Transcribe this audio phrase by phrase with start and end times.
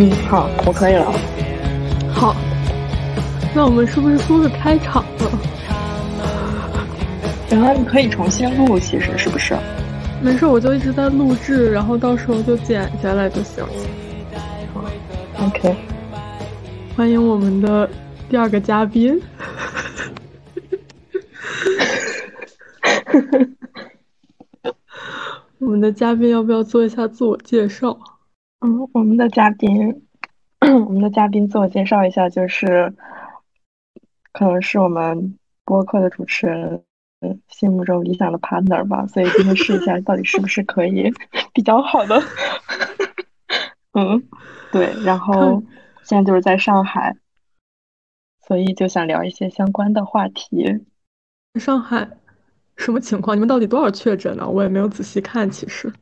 [0.00, 1.12] 嗯，好，我可以了。
[2.14, 2.36] 好，
[3.52, 5.28] 那我们是不是说个开场了？
[7.50, 9.56] 然后你可以重新录，其实是不是？
[10.22, 13.64] 没事，我就一直在录制，然后到时候就剪下来就行。
[14.72, 14.84] 好
[15.44, 15.74] ，OK。
[16.96, 17.90] 欢迎我们的
[18.28, 19.20] 第二个嘉宾。
[25.58, 27.98] 我们的嘉宾要不要做一下自我介绍？
[28.60, 30.06] 嗯，我们的嘉宾，
[30.60, 32.92] 我们的嘉宾自我介绍一下，就是
[34.32, 36.82] 可能是我们播客的主持人
[37.48, 41.12] 心目中理想的 partner 吧，所以今天试一下到底是不是可以
[41.52, 42.20] 比较好的。
[43.94, 44.28] 嗯，
[44.72, 45.62] 对，然后
[46.02, 47.16] 现在就是在上海，
[48.46, 50.84] 所以就想聊一些相关的话题。
[51.54, 52.08] 上海。
[52.76, 53.36] 什么情况？
[53.36, 54.48] 你们到底多少确诊呢？
[54.48, 55.50] 我也没有仔细看。
[55.50, 55.92] 其实，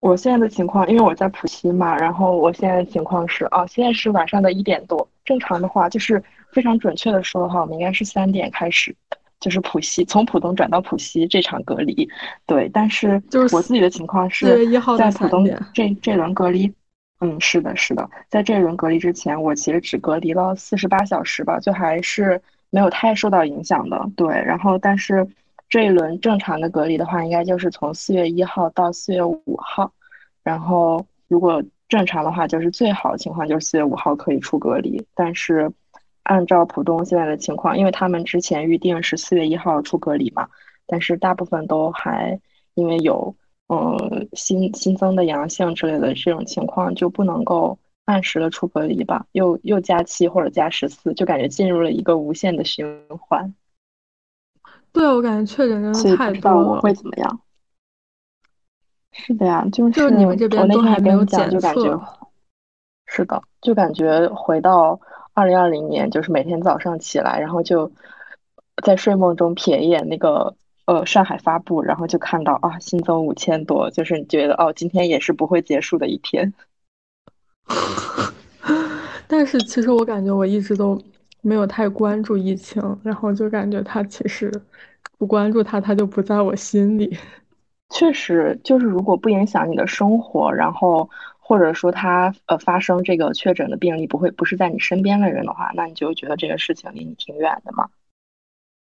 [0.00, 5.06] 我现在的情况，因为我在浦西嘛，然后我现在的情况是，哦，现在是晚上的一点多。
[5.26, 8.96] 正常的话，就是非常准确的说的话，我们应该是三点开始，
[9.38, 12.08] 就是浦西从浦东转到浦西这场隔离。
[12.46, 16.72] 对，但是就是我自己的情况是，在浦东这这轮隔离，
[17.20, 22.40] 嗯，是的，是的，在这轮隔离之前，我其实只隔离了四十八小时吧，就还是
[22.70, 24.10] 没有太受到影响的。
[24.16, 25.28] 对，然后但是。
[25.70, 29.92] 这一轮正常的隔离的话，应该就是从四月一号到四月五号，
[30.42, 35.06] 然后如果正常的话，就是最好的情况就是四月五号可以出隔离。
[35.14, 35.72] 但是
[36.24, 40.48] 按照浦东现在的情况，因为他们之前预定是四月一号出隔离嘛，
[40.86, 42.40] 但是大部分都还
[42.74, 43.34] 因为有
[43.68, 52.84] 嗯新新增的阳性之类的这种情况，就不能够按时的出隔离吧，又又加七或者加十四，就感觉进入了一个无限的循
[53.20, 53.54] 环。
[54.92, 56.80] 对，我感觉确诊真的太多了。
[56.80, 57.40] 会怎么样？
[59.12, 62.00] 是的呀，就是你们这边都还没有检测。
[63.06, 65.00] 是的，就感觉回到
[65.34, 67.90] 二零二零年，就是每天早上起来，然后就
[68.84, 70.54] 在睡梦中瞥一眼那个
[70.86, 76.54] 呃上海发布，然后就看到啊新增五千多，就是你觉得哦今天也是不会结束的一天。
[79.26, 81.00] 但是其实我感觉我一直都。
[81.42, 84.50] 没有太关注疫情，然后就感觉他其实
[85.18, 87.16] 不关注他，他就不在我心里。
[87.90, 97.88] 确实，就是如果不影响你的生活，然后或者说他呃发生这个确诊的病例不会不是在你身边的人的话，那你就觉得这个事情离你挺远的嘛。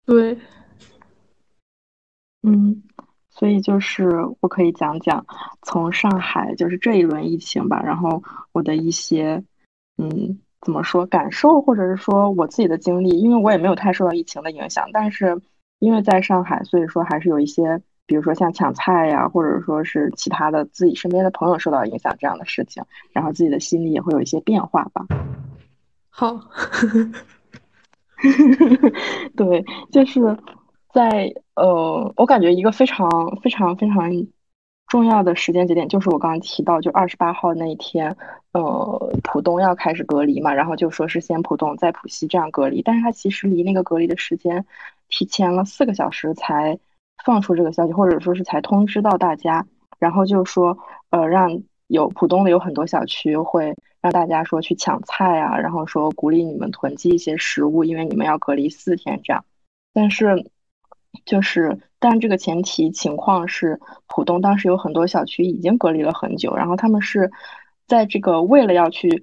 [0.07, 0.39] 对，
[2.43, 2.83] 嗯，
[3.31, 4.09] 所以就是
[4.41, 5.27] 我可以讲讲
[5.63, 9.43] 从上海就是这一轮疫情吧，然后我的一些
[9.97, 10.39] 嗯。
[10.63, 15.43] 怎么说感受，或者是说我自己的经历，因为我也没有太受到疫情的影响，但是
[15.81, 25.05] 因为在上海，所以说还是有一些，比如说像抢菜呀，或者说是其他的自己身边的朋友受到影响这样的事情，然后自己的心里也会有一些变化吧。
[26.11, 26.41] 好，
[29.37, 30.39] 对，就是
[30.95, 33.11] 在呃，我感觉一个非常
[33.43, 34.11] 非常非常。
[34.93, 38.15] 重要的时间节点就是我刚刚提到，就二十八号那一天，
[38.53, 44.67] 呃，浦东要开始隔离嘛，然后就说是先浦东再浦西这样隔离，但是它其实离那个隔离的时间
[45.09, 46.79] 提前了四个小时才
[47.25, 49.67] 放出这个消息，或者说是才通知到大家，
[49.99, 50.77] 然后就说，
[51.09, 59.43] 呃，让有浦东的有很多小区会让大家说去抢菜啊，然后说鼓励你们囤积一些食物，因为你们要隔离四天这样，
[59.95, 60.51] 但是。
[61.25, 67.31] 就是，但这个前提情况是，浦东当时有很多小区已经隔离了很久，然后他们是
[67.87, 69.23] 在这个为了要去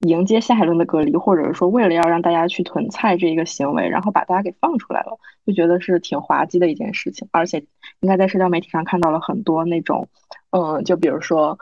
[0.00, 7.66] 迎接下一轮的隔离，或者是说为了要让大家去囤菜这一个行为，然后把大家给放出来了，就觉得是挺滑稽的一件事情，而且
[8.00, 10.08] 应该在社交媒体上看到了很多那种，
[10.50, 11.58] 嗯，就比如说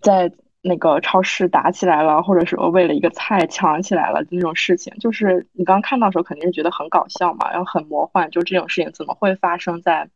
[0.00, 0.32] 在。
[0.64, 10.08] 那个超市打起来了，或者说为了一个菜抢起来了那种事情，就是你刚看到的时候肯定是觉得很搞笑嘛，然后很魔幻，就这种事情怎么会发生在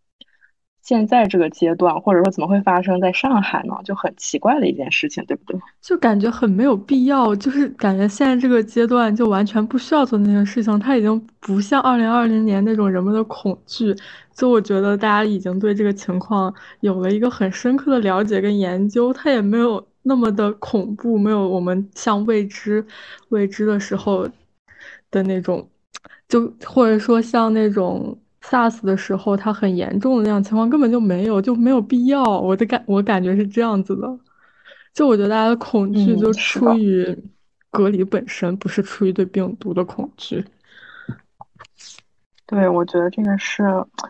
[0.82, 3.74] 现在这个阶段，或者说怎么会发生在上海呢？
[3.84, 5.60] 就很奇怪的一件事情，对不对？
[5.82, 13.92] 就感觉很没有必要，就是感觉现在这个阶段就完全不需要做那件事情，它已经不像二零二零年那种人们的恐惧，
[14.32, 19.84] 就我觉得大家已经对这个情况有了一个很深刻的了解跟研究，它也没有。
[20.08, 22.86] 那么的恐怖，没有我们像未知、
[23.30, 24.24] 未知的时候
[25.10, 25.68] 的那种，
[26.28, 32.22] 就或者说像那种 SARS 的时候，它很严重的那样情况根本就没有，就没有必要。
[32.22, 34.06] 我的感，我感觉是这样子的。
[34.94, 37.04] 就我觉得大家的恐惧就出于
[37.72, 40.44] 隔离本身，不是出于对病毒的恐惧。
[42.46, 43.64] 对，我觉得这个是，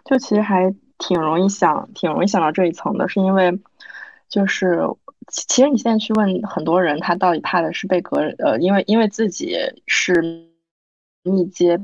[0.05, 3.59] 就其实还挺容易想，挺容易想到这一层的，是因为
[4.29, 4.87] 就是。
[5.29, 9.57] 其其实你现在去问很多人，他到底怕的是被隔呃，因为因为自己
[9.87, 10.47] 是
[11.25, 11.79] 密接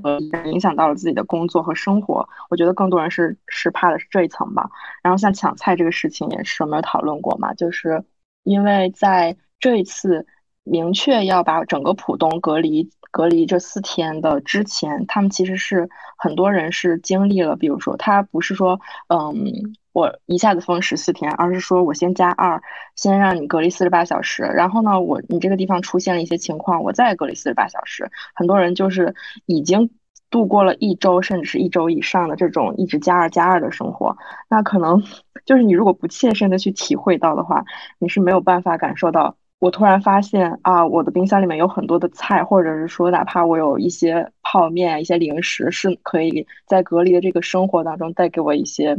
[0.46, 2.28] 影响到了自己的工作和生活。
[2.48, 4.70] 我觉得更多人是是怕的是这一层吧。
[5.02, 8.04] 然后像抢菜这个事情也是我们有讨论过嘛，就是
[8.44, 10.26] 因为在这一次
[10.62, 15.88] 明确要把整个浦东隔离隔离这四天的之前，他们其实是
[16.18, 19.76] 很多人是经历了，比如说他不是说嗯。
[19.94, 22.62] 我一下子封十四天，而是说我先加二，
[22.96, 28.10] 先让你隔离四十八小时，然后呢，我你这个地方出现了一些情况，我再隔离四十八小时。
[28.34, 29.90] 很多人就是已经
[30.30, 34.16] 度过了一周，甚至是一周以上的这种一直加二加二的生活，
[34.48, 35.02] 那可能
[35.44, 37.62] 就是你如果不切身的去体会到的话，
[37.98, 39.36] 你是没有办法感受到。
[39.62, 48.98] 我突然发现啊，我的冰箱里面有很多的菜，或者是说，哪怕我有一些泡面、一些零食，是可以在隔离的这个生活当中带给我一些。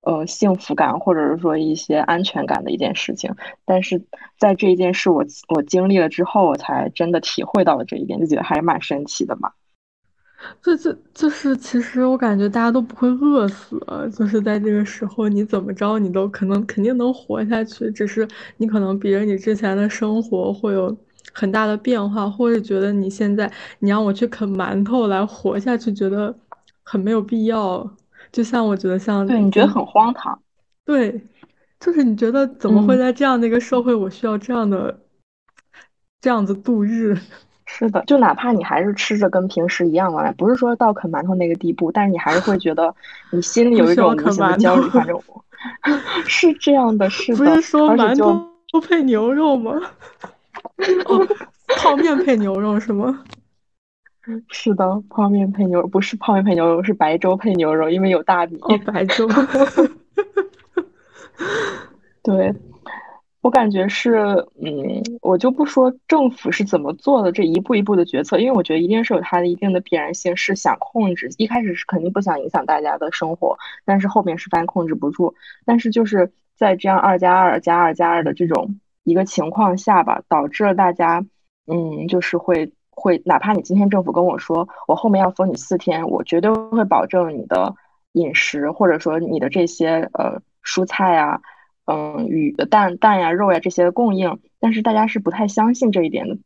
[0.00, 3.34] 呃，幸福感或者是说一些安全感的一件事情，
[3.64, 4.04] 但是
[4.38, 9.50] 在这一件事我我经历了之后，我才真的体会到了这一点，就觉得还是蛮神奇的嘛。
[10.62, 13.80] 就就就是，其实我感觉大家都不会饿死，
[14.12, 18.26] 就是在这个时候，你怎么着你都可能肯定能活下去，只是
[18.56, 20.96] 你可能比着你之前的生活会有
[21.32, 26.36] 很大的变化，或者觉得你现在你让我去啃馒头来活下去，觉得
[26.82, 27.88] 很没有必要。
[28.32, 30.38] 就像我觉得像对你觉得很荒唐，
[30.84, 31.22] 对，
[31.80, 35.00] 就是你觉得怎么会在这样的一个社会，我需要这样的
[36.20, 37.16] 这样子度日？
[37.66, 42.94] 是的，就哪怕你还是吃着跟平时一样嘛，不是说到啃馒头那个地步，但是你还是会觉得
[43.32, 44.88] 你心里有一种无形的焦虑。
[44.88, 45.20] 反正
[46.26, 47.38] 是这样的，是的。
[47.38, 49.72] 不是说馒头配牛肉吗？
[51.06, 51.26] 哦，
[51.80, 53.22] 泡面配牛肉是吗？
[54.48, 58.58] 是的，泡面配牛肉不是泡面配牛肉，是白粥配牛肉，因为有大米。
[58.60, 59.28] 哦白粥。
[62.22, 62.52] 对，
[63.46, 71.30] 我感觉是，嗯，我就不说政府是怎么做的这一步一步的决策，因为我觉得一定是有它的一定的必然性，是想控制。
[71.38, 75.32] 一开始是肯定不想影响大家的生活，但是后面是发现控制不住。
[75.64, 81.24] 但是就是在这样二加二加二加二的这种一个情况下吧，导致了大家，
[81.68, 82.72] 嗯，就是会。
[82.90, 87.76] 会，哪怕你今天政府跟我说，我后面要封你四天，我绝对会保证你的
[88.12, 91.42] 饮食，或者说你的这些呃蔬菜啊，
[91.86, 94.38] 嗯，鱼蛋蛋呀、肉呀这些供应。
[94.60, 96.38] 但是大家是不太相信这一点的，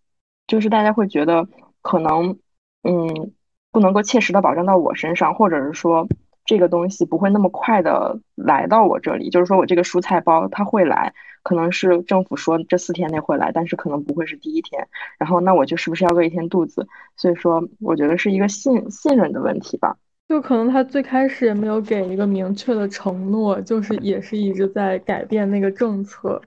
[0.47, 1.49] 就是大家会觉得
[1.83, 2.39] 可能
[2.83, 3.33] 嗯
[3.73, 6.07] 不能够切实的保证到我身上，或者是说。
[6.47, 11.15] 这个东西不会那么快的来到我这里，就是说我这个蔬菜包它会来，
[11.45, 14.89] 可能是政府说这四天内会来，但是可能不会是第一天。
[15.17, 16.89] 然后那我就是不是要饿一天肚子？
[17.15, 19.97] 所以说我觉得是一个信信任的问题吧。
[20.31, 26.41] 就可能他最开始也没有给一个明确的承诺，就是也是一直在改变那个政策，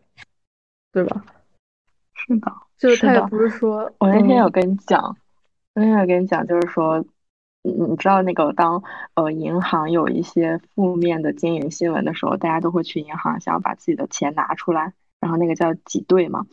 [0.94, 1.26] 对吧？
[2.14, 5.04] 是的，就是他也不是说，我那天有跟你讲，
[5.74, 7.04] 我那天有跟你讲，就是说。
[7.66, 8.84] 你你知道那个当
[9.14, 14.92] 呃银行有一些负面的经营新闻的时候，大家都会去银行想要把自己的钱拿出来，
[15.22, 16.46] 然后那个叫挤兑嘛，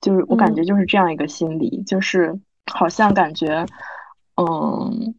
[0.00, 3.66] 就是我感觉就是这样一个心理，就是好像感觉，
[4.36, 5.14] 嗯，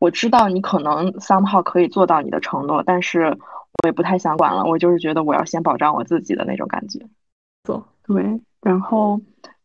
[0.00, 3.38] 我知道你可能 somehow 可以做到你的承诺，但是
[3.82, 7.06] 我也不太想管了，我就是觉得我要先保障我自己的那种感觉。
[7.62, 9.20] 做对，然后。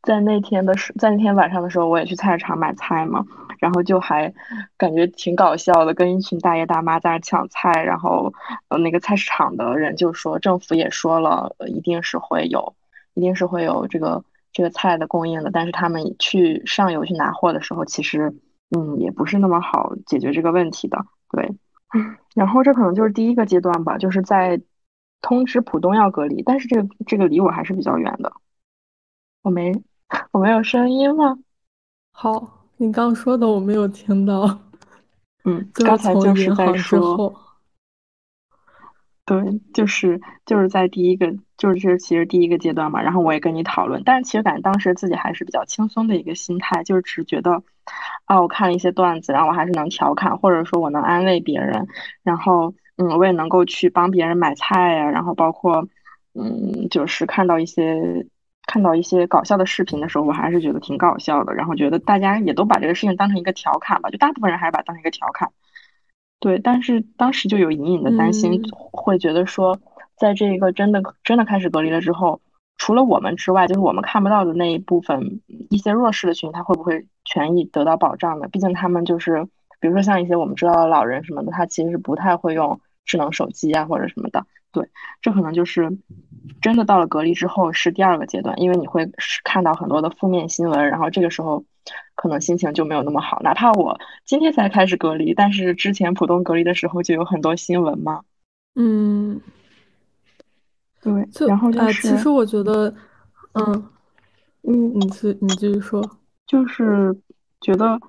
[0.06, 3.26] 在那天的时，在那天晚上的时候，我也去菜市场买菜嘛，
[3.58, 4.32] 然后就还
[4.78, 8.32] 感觉挺搞笑的，跟一群大爷大妈在那抢菜，然后
[8.68, 12.76] 呃那个菜市场的人就说政府也说了，一定是会有，
[13.16, 14.24] 一定是会有这个
[14.54, 18.36] 这个菜的供应的，但是他们去上游去拿货的时候，其实
[18.76, 21.56] 嗯也不是那么好解决这个问题的，对，
[22.36, 24.62] 然后这可能就是第一个阶段吧，就是在
[25.22, 28.34] 通知浦东要隔离，但是这个这个离我还是比较远的，
[29.42, 29.74] 我没。
[30.32, 31.40] 我没有声音吗？
[32.12, 34.60] 好，你刚说的我没有听到。
[35.44, 37.36] 嗯，刚才就是在说，
[39.26, 43.02] 对，就是就是在第一个，就是这其实第一个阶段嘛。
[43.02, 47.64] 然后我也跟你讨论，但是其实感觉当时自己还是比较轻松的一个心态，就是只觉得
[48.26, 51.88] 啊，我看了一些段子，然后我还是能调侃，或者说我能安慰别人，
[52.24, 55.88] 然后嗯，我也能够去帮别人买菜呀，然后包括
[56.34, 58.28] 嗯，就是看到一些。
[58.68, 61.54] 看到一些搞笑的视频的时候，我还是觉得挺搞笑的。
[61.54, 65.52] 然后觉得大家也都把这个事情当成一个调侃吧，就大部分人还是把当成一个调侃。
[66.40, 69.80] 对，但是当时就有隐隐的担心，会觉得说，
[70.18, 72.42] 在这个真的真的开始隔离了之后，
[72.78, 78.48] 除了我们之外，就是我们看不到的那一部分一些弱势的群体，他会不会权益得到保障呢？
[78.48, 79.46] 毕竟他们就是，
[79.80, 84.46] 比如说像一些我们知道的老人什么的，他其实是不太会用智能手机啊或者什么的。
[84.72, 84.90] 对，
[85.22, 85.98] 这可能就是。
[86.62, 89.10] 真的到了隔离之后是第二个阶段，因为你会
[89.44, 91.64] 看到很多的负面新闻，然后这个时候
[92.14, 93.40] 可能心情就没有那么好。
[93.42, 98.22] 哪怕我今天才开始隔离，但是之前普通隔离的时候就有很多新闻嘛。
[98.76, 99.42] 嗯，
[101.30, 102.94] 对，然后就是其实我觉得，
[103.54, 103.90] 嗯
[104.64, 106.02] 嗯，你是你继续说，
[106.48, 107.16] 就是
[107.62, 108.00] 觉得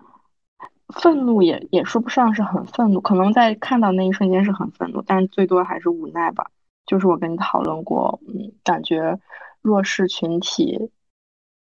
[0.94, 6.50] 愤怒也也说不上是很愤怒，可能在看到那一瞬间是很愤怒，但是最多还是无奈吧。
[6.86, 9.18] 就是我跟你讨论过，嗯，感觉
[9.60, 10.90] 弱势群体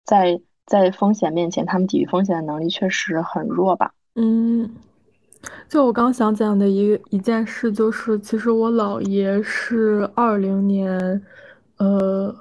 [0.04, 3.94] 在在风险面前，他们抵御风险的能力确实很弱吧。
[4.16, 4.72] 嗯，
[5.70, 11.22] 就我刚想讲的一一件事，就是其实我姥爷是二零年，
[11.78, 12.36] 呃，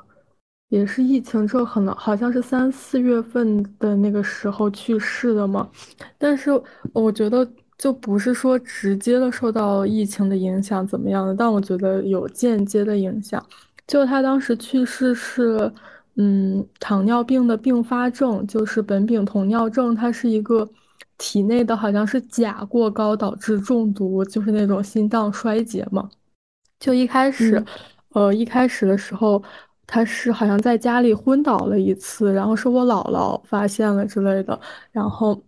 [0.68, 5.68] 也是疫情之后，可能好像是三四月份的那个时候去世的嘛。
[6.18, 6.50] 但是
[6.92, 7.48] 我觉得。
[7.80, 13.42] 就不是说直接的受到疫情的影响怎么样的，但我觉得有间接的影响。
[13.86, 15.72] 就他当时去世是，
[16.16, 20.68] 嗯，糖尿病的并发症，就是苯丙酮尿症，它是一个
[21.20, 26.08] 体内的好像是钾过高导致中毒，就是那种心脏衰竭嘛。
[26.78, 27.62] 就一开始，
[28.14, 29.42] 呃，一开始的时候，
[29.86, 34.58] 他是好像在家里昏倒了一次，然后是我姥姥发现了之类的，
[34.90, 35.40] 然后。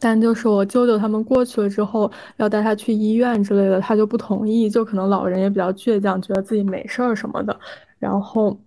[0.00, 4.70] 但就是我舅舅他们过去了之后，要带他去医院之类的，他就不同意。
[4.70, 7.56] 就可能老人也比较倔强，觉得自己没事儿什么的。
[7.98, 8.58] 然后，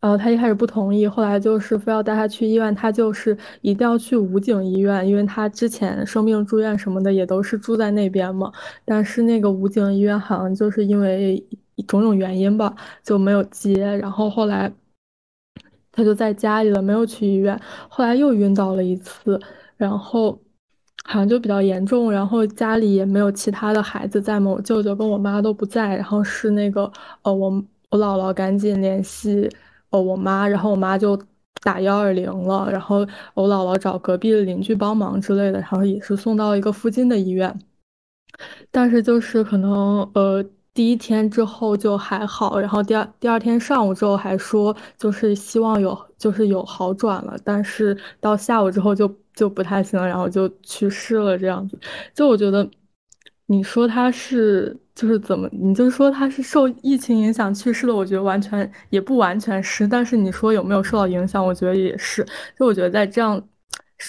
[0.00, 2.74] 呃，他一开始不同意，后来就是非要带他去医院。
[2.74, 8.52] 他就是一定要去武警医院，因为他之前生病住院什么的也都是住在那边嘛。
[8.84, 11.42] 但是那个武警医院好像就是因为
[11.86, 13.74] 种种原因吧，就没有接。
[13.96, 14.72] 然后后来
[15.92, 17.58] 他就在家里了，没有去医院。
[17.88, 19.40] 后来又晕倒了一次。
[19.78, 20.30] 然后
[21.04, 27.50] 好像就比较严重，然后家里也没有其他的孩子在嘛，我舅舅跟我妈都不在，然后是那个呃，我
[27.90, 29.46] 我姥姥赶紧联系
[29.90, 31.18] 哦我妈，然后我妈就
[31.62, 37.58] 打幺二零了，然后我姥姥找隔壁的邻居帮忙之类的，然后也是送到一个附近的医院，
[38.70, 40.44] 但是就是可能呃。
[40.76, 51.78] 第一天之后就还好，然后第二第二天上午之后还说就是希望有就是有好转了，但是到下午之后就就不太行了，然后就去世了这样子。
[52.12, 52.68] 就我觉得，
[53.46, 59.86] 你说他是就是怎么，你就说他是受疫情影响去世的，我觉得完全也不完全是。
[59.86, 62.26] 但是你说有没有受到影响，我觉得也是。
[62.58, 63.42] 就我觉得在这样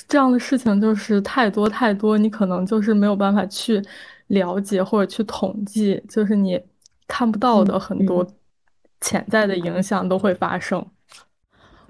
[0.08, 3.82] 这样的事情就是太多太多，你可能就是没有办法去。
[4.28, 6.62] 了解或者去统计，就是你
[7.08, 8.28] 看不到的很多
[9.00, 10.86] 潜在的影响都会发生。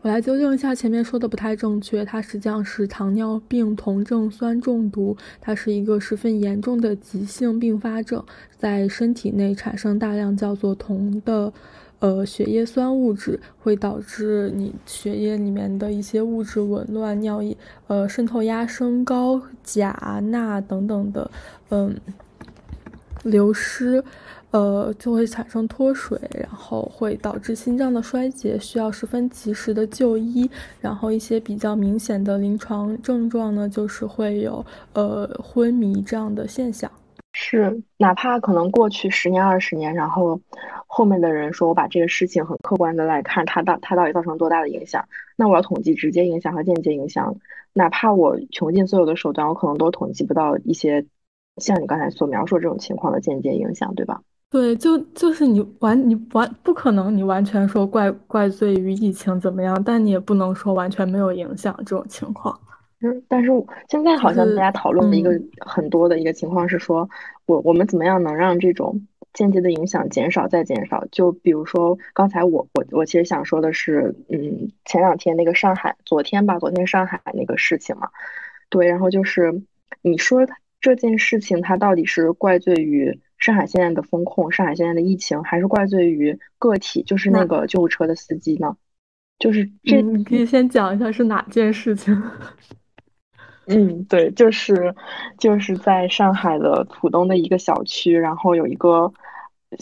[0.04, 8.24] 我来纠正一下前面说的不太正确，它实际上是糖尿病酮症酸中毒，它是一个十分严重的急性并发症，
[8.58, 11.52] 在身体内产生大量叫做酮的
[12.00, 21.32] 呃血液酸物质，会导致你血液里面的一些物质紊乱，尿液呃渗透压升高，钾、钠等等的
[21.70, 21.96] 嗯。
[23.24, 24.02] 流失，
[24.52, 30.50] 呃，就会产生脱水，然后会导致心脏的衰竭，需要十分及时的就医。
[30.80, 36.90] 然后一些比较明显的临床症状呢，就是会有呃昏迷这样的现象。
[37.34, 40.40] 是，哪怕可能过去十年、二十年，然后
[40.88, 47.36] 后面的人说我把这个事情很客观的来看，它到它到底造成多大的影响，那我要统计直接影响和间接影响，
[47.74, 51.06] 哪怕我穷尽所有的手段，我可能都统计不到一些。
[51.58, 54.22] 像你刚才所描述这种情况的间接影响，对吧？
[54.50, 62.58] 对，就就是你完，你完不可能，你完全说怪怪罪于疫情怎么样，但你也不能说完全没有影响这种情况。
[63.02, 63.52] 嗯，但是
[63.90, 67.10] 现在好像大家讨论的一个很多的一个情况是说，
[67.46, 71.06] 我我们怎么样能让这种间接的影响减少再减少？
[71.12, 78.08] 就比如说刚才我我我其实想说的是，嗯，前两天那个上海，昨天吧，昨天上海那个事情嘛，
[78.70, 79.62] 对，然后就是
[80.02, 80.48] 你说。
[80.80, 88.76] 这件事情它到底是怪罪于上海现在的风控、上海现在的疫情，还是怪罪于个体，就是那个救护车的司机呢？
[89.40, 92.22] 就是这，你可以先讲一下是哪件事情。
[93.68, 94.96] 嗯，对，就是
[95.38, 99.12] 就是在上海的浦东的一个小区，然后有一个。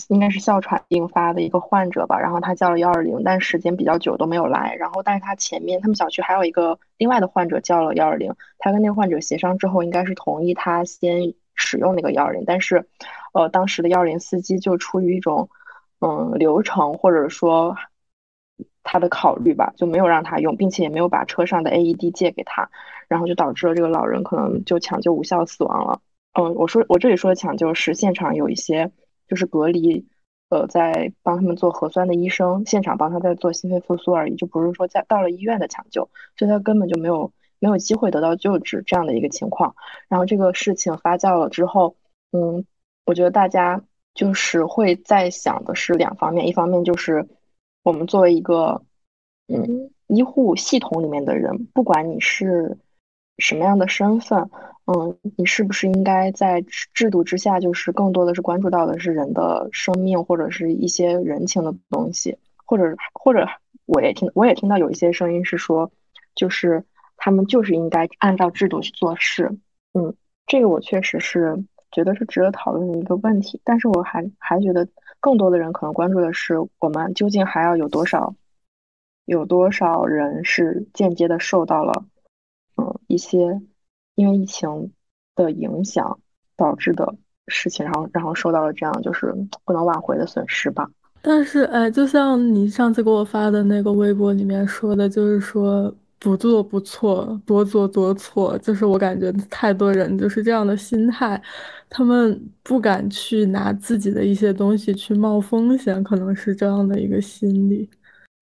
[0.07, 4.73] 应该是哮喘病发的一个患者吧，然后他叫了幺二零，但时间比较久都没有来。
[4.79, 12.87] 然后，但是他前面他们小区还有一个另外的患者叫了幺二零，他跟那个患者协商之后，应该是同意他先使用那个幺二零，但是，
[13.35, 15.49] 呃，当时的幺二零司机就出于一种
[15.99, 17.75] 嗯流程或者说
[18.81, 22.69] 他的考虑吧，就没有让他用，并且也没有把车上的 AED 借给他，
[23.07, 25.99] 然后就导致了这个老人可能就抢救无效死亡了。
[26.33, 28.91] 嗯，我说我这里说的抢救是现场有一些。
[29.27, 30.05] 就是隔离，
[30.49, 39.75] 呃在帮他们做核酸的医生，现场帮他在做心肺复苏而已，就不是说在到了医院的抢救，所以他根本就没有没有机会得到救治这样的一个情况。
[40.09, 41.95] 然后这个事情发酵了之后，
[42.33, 42.67] 嗯，
[43.05, 43.81] 我觉得大家
[44.13, 47.27] 就是会在想的是两方面，一方面就是
[47.83, 48.81] 我们作为一个
[49.47, 52.77] 嗯医护系统里面的人，不管你是
[53.37, 54.49] 什么样的身份。
[54.87, 63.47] 嗯，你是不是应该在制度之下，就是更多的是关注到的是人的生命或者是一些人情的东西，或者或者
[63.87, 65.91] 我也听我也听到有一些声音是说，
[66.35, 66.85] 就是
[67.17, 69.57] 他们就是应该按照制度去做事。
[69.93, 74.87] 嗯，这个我确实是觉得是值得讨论的一个问题，但是我还还觉得
[75.19, 78.35] 更多的人可能关注的是我们究竟还要有多少
[79.25, 82.05] 有多少人是间接的受到了
[82.75, 83.61] 嗯一些。
[84.17, 84.93] 因为疫情
[85.35, 86.21] 的影响
[86.55, 89.35] 导致的事情，然后然后受到了这样就是
[89.65, 90.89] 不能挽回的损失吧。
[91.21, 98.57] 但是，哎，就像你上次给我发的那个微博里面说的，就是说不做不错，多做多错。
[98.59, 101.41] 就是我感觉太多人就是这样的心态，
[101.89, 107.89] 他们不敢去拿自己的一些东西去冒风险，可能是这样的一个心理。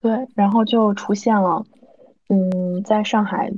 [0.01, 1.65] 对，然后就出现了，
[2.29, 3.51] 嗯，在上海，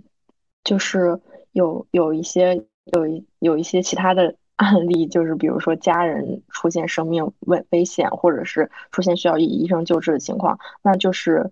[0.64, 1.20] 就是。
[1.56, 11.50] 有有一些有一有一些其他的 案例，就是比如说家人出现生命危危险，或者是出现需要医医生救治的情况，那就是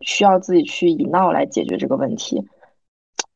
[0.00, 2.46] 需要自己去以闹来解决这个问题。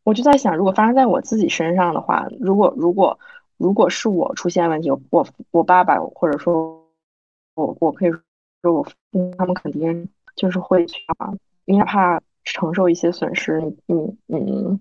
[0.03, 3.19] 我就在想，如果发生在我自己身上的话，如果如果
[3.57, 6.85] 如果是我出现问题，我我爸爸或者说
[7.55, 8.11] 我我可以
[8.63, 11.33] 说我父母他们肯定就是会去啊，
[11.65, 14.81] 因为怕承受一些损失，嗯嗯。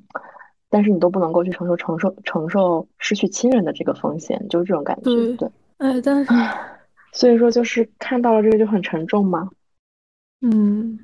[0.70, 5.04] 但是你都不能够去承受承受承受失去亲人的这个风险，就是这种感觉。
[5.38, 6.34] 对，哎，但是，
[7.14, 9.52] 所以说就是看到了这个就很沉重嘛。
[10.42, 11.00] 嗯，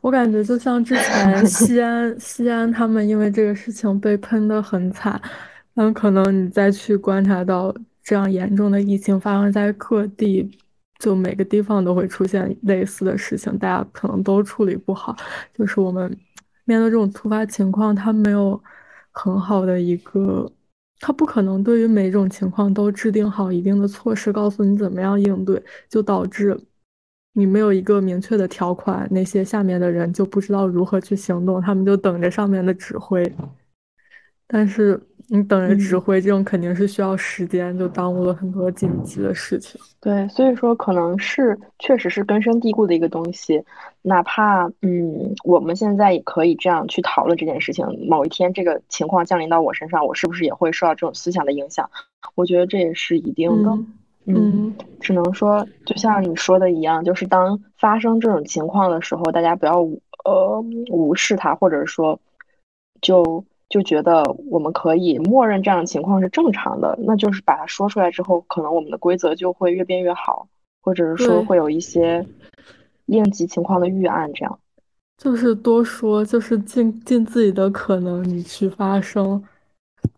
[0.00, 5.20] 我感觉就像之前 西安西安他们因为这个事情被喷的很惨，
[5.74, 10.50] 那可能你再去观察到这样严重的疫情发生在各地，
[10.98, 15.16] 就每个地方都会出现类似的事情，大家可能都处理不好，
[15.54, 16.16] 就是我们。
[16.68, 18.60] 面对这种突发情况，他没有
[19.12, 20.50] 很好的一个，
[20.98, 26.58] 他不可能对于每种情况都制定好一定的措施，告诉你怎么样应对，就导致
[27.38, 33.30] 你没有一个明确的条款，那些下面的人就不知道如何去行动，他们就等着上面的指挥。
[34.46, 39.78] 但是你等着指挥，这种肯定是需要时间，就耽误了很多紧急的事情。
[40.00, 43.62] 对，所以说可能是确实是根深蒂固的一个东西，
[44.00, 47.84] 哪怕嗯，我们现在也可以这样去讨论这件事情。
[48.08, 51.90] 某一天这个情况降临到我身上，我是不是也会受到这种思想的影响？
[52.34, 53.70] 我觉得这也是一定的。
[53.70, 53.86] 嗯，
[55.00, 59.80] 只能说就像你说的一样，就是当发生这种情况的时候，大家不要
[60.24, 62.18] 呃无视它，或者说
[63.00, 63.44] 就。
[63.68, 70.46] 就觉得我们可以默认这样的情况是正常的，那就是把它说出来之后，可能我们的规则就会越变越好，
[70.82, 72.24] 或者是说会有一些
[73.06, 74.58] 应急情况的预案，这样。
[75.18, 79.42] 就是多说，就是尽尽自己的可能，你去发声，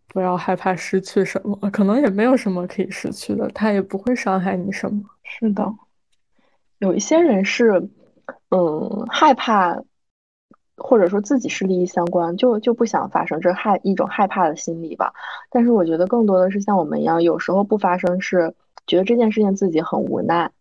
[0.09, 5.03] 不要害怕失去什么，可能也没有什么可以失去的，他也不会伤害你什么。
[5.23, 5.73] 是的，
[6.79, 7.89] 有一些人是，
[8.51, 9.83] 嗯，害怕。
[10.81, 15.13] 或者说自己是利益相关，就就不想发生，这害一种害怕的心理吧。
[15.51, 18.55] 但是我觉得更多的是像我们一样，有时候不发生是
[18.87, 20.53] 觉得这件事情自己很无奈。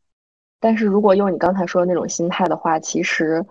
[0.60, 3.46] 但是如果用你刚才说的那种心态的话，其实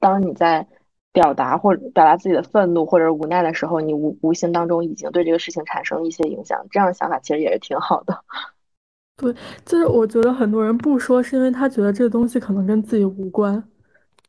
[0.00, 0.66] 当你在
[1.14, 6.66] 表达或者表达自己的愤怒或者无奈的时候，你无无形当中已经对这个事情产生了一些影响。
[6.70, 8.22] 这样的想法其实也是挺好的。
[9.16, 13.62] 对，就是我觉得很多人不说，是因为他觉得这个东西可能跟自己无关。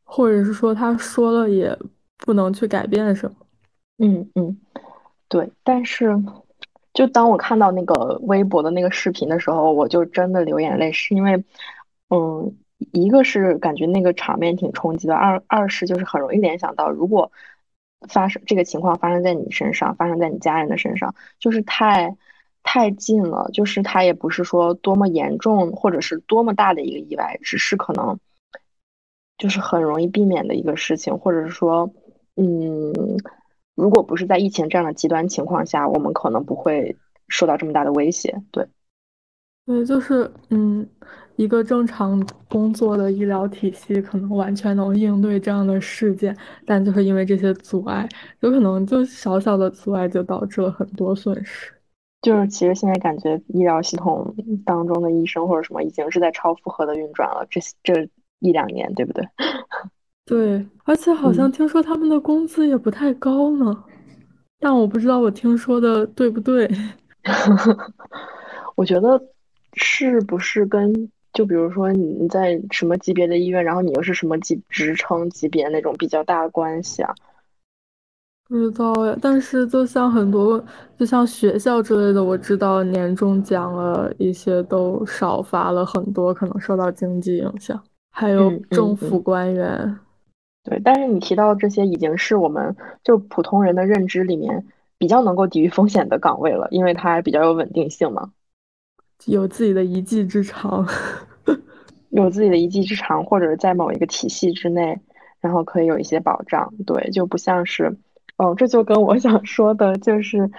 [0.08, 1.76] 或者是说他说了也
[2.18, 3.34] 不能去改变什么，
[3.98, 4.56] 嗯嗯，
[5.28, 5.50] 对。
[5.64, 6.16] 但是，
[6.94, 11.44] 就当我看到那个微博的那个视频的时候，我就真的流眼泪，是因为，
[12.10, 12.56] 嗯，
[12.92, 17.30] 一个是感觉那个场面挺冲击的，二二是就是很容易联想到，如果
[18.08, 22.16] 发生这个情况发生在你身上，发生在你家人的身上，就是太
[22.62, 28.18] 太近了，就是它也不是说多么严重或者是多么大的一个意外，只是可能。
[29.38, 31.92] 就是很容易避免的一个事情，或者是说，
[32.36, 32.90] 嗯，
[33.74, 36.96] 如果不是在疫情这样的极端情况下，我们可能不会
[37.28, 38.40] 受到这么大的威胁。
[38.50, 38.66] 对，
[39.66, 40.88] 对，就是嗯，
[41.36, 48.08] 一个正常工作的医疗体系可能完全能应对这样的事件，但就是因为这些阻碍，
[48.40, 51.72] 有可能就小小的阻碍就导致了很多损失。
[52.22, 58.08] 就是其实现在感觉医疗系统当中的医生或者什么已经是在超负荷的运转了，这这
[58.40, 59.24] 一两年，对不对？
[60.26, 63.84] 对，而且好像听说他们的工资也不太高呢，
[64.58, 66.68] 但我不知道我听说的对不对。
[68.74, 69.20] 我觉得
[69.74, 77.14] 是不是跟就比如说你你在什么级别的医院，然后你又是什么级职称级别那种比较大的关系啊？
[78.48, 80.64] 不知道呀，但是就像很多，
[80.96, 87.78] 就像学校之类的，我知道年终奖了一些都少发了很多，可能受到经济影响。
[88.10, 89.98] 还有政府官员，
[90.64, 94.64] 对，但是你提到这些已经是我们就普通人的认知里面
[94.96, 98.30] 比较能够抵御风险的岗位了，因为它比较有稳定性嘛，
[99.26, 100.86] 有自己的一技之长，
[102.22, 104.98] 有自己的一技之长，或者是在某一个体系之内，
[105.40, 107.98] 然后可以有一些保障，对，就不像是。
[108.38, 110.50] 哦，这就跟我 想说的，就是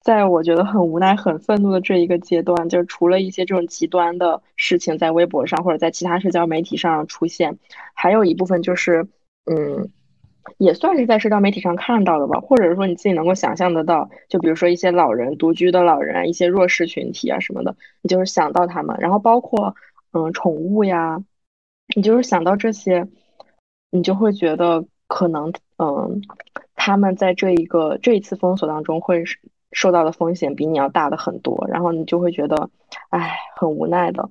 [0.00, 7.58] 在我觉得很无奈、很愤怒的这一个阶段，就是除了一些这种极端的事情在微博上或者在其他社交媒体上出现，
[7.94, 9.08] 还有一部分就是，
[9.50, 9.90] 嗯，
[10.58, 19.74] 也算是在社交媒体上看到的吧，或者说你自己能够想象得到，就比如说一些老人、独居的老人、一些弱势群体啊什么的，你就是想到他们，然后包括
[20.12, 21.22] 嗯宠物呀，
[21.94, 23.08] 你就是想到这些，
[23.90, 26.22] 你就会觉得可能嗯。
[26.80, 29.24] 他们在这一个这一次封锁当中会
[29.72, 32.70] 受到的风险比你要大的很多，然后你就会觉得，
[33.10, 34.30] 哎，很无奈的。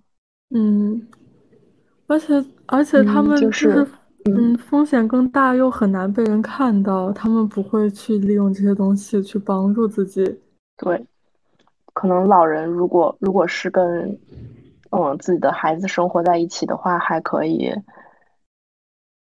[0.55, 1.05] 嗯，
[2.07, 3.85] 而且而且他们就是
[4.25, 10.23] 嗯，风险更大又很难被人看到，他们不会去利用这些东西去帮助自己。
[10.77, 11.05] 对，
[11.93, 14.17] 可能老人如果如果是跟
[14.97, 17.73] 嗯自己的孩子生活在一起的话，还可以。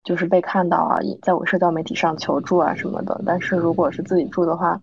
[0.05, 3.21] 就是被看到啊，在我社交媒体上求助啊什么的。
[3.27, 4.81] 但是如果是自己住的话，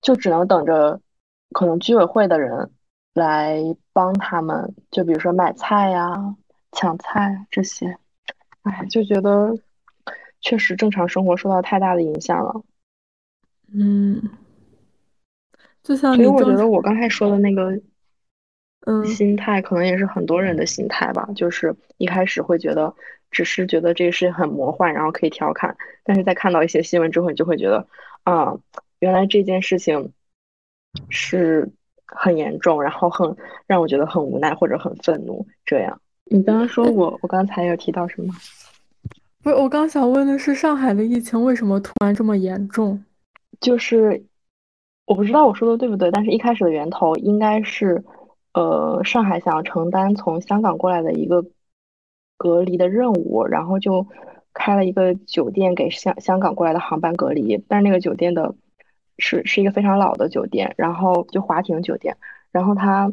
[0.00, 1.00] 就只能等着
[1.52, 2.72] 可能居委会的人
[3.14, 6.34] 来帮他们，就比如说买菜呀、
[6.72, 7.96] 抢菜这些。
[8.62, 9.56] 哎，就觉得
[10.40, 12.62] 确实正常生活受到太大的影响了。
[13.72, 14.20] 嗯，
[15.84, 17.80] 就像所以我觉得我刚才说的那个。
[18.88, 22.94] 嗯，心态可能也是很多人的心态吧，就是一开始会觉得
[23.32, 27.84] 只是觉得这个事情很魔幻，然后可以调侃，但是在看到一些新闻之后，你就会觉得
[28.22, 28.56] 啊，
[29.00, 30.12] 原来这件事情
[31.10, 31.68] 是
[32.06, 35.44] 很严重，然后很让我觉得很无奈或者很愤怒。
[35.64, 38.32] 这样，你刚刚说我，我刚才有提到什么？
[39.42, 43.04] 不是，我刚想问的是上海的疫情为什么突然这么严重？
[43.60, 44.24] 就是
[45.06, 48.04] 我不知道我说的对不对，但是一开始的源头应该是。
[48.56, 51.44] 呃，上海想要承担从香港过来的一个
[52.38, 54.06] 隔离的任务，然后就
[54.54, 57.62] 开了一个酒店给香香港过来的航班隔离。
[57.68, 58.54] 但是那个酒店的
[59.18, 62.16] 是是一个非常老的酒店，然后就华庭酒店，
[62.50, 63.12] 然后它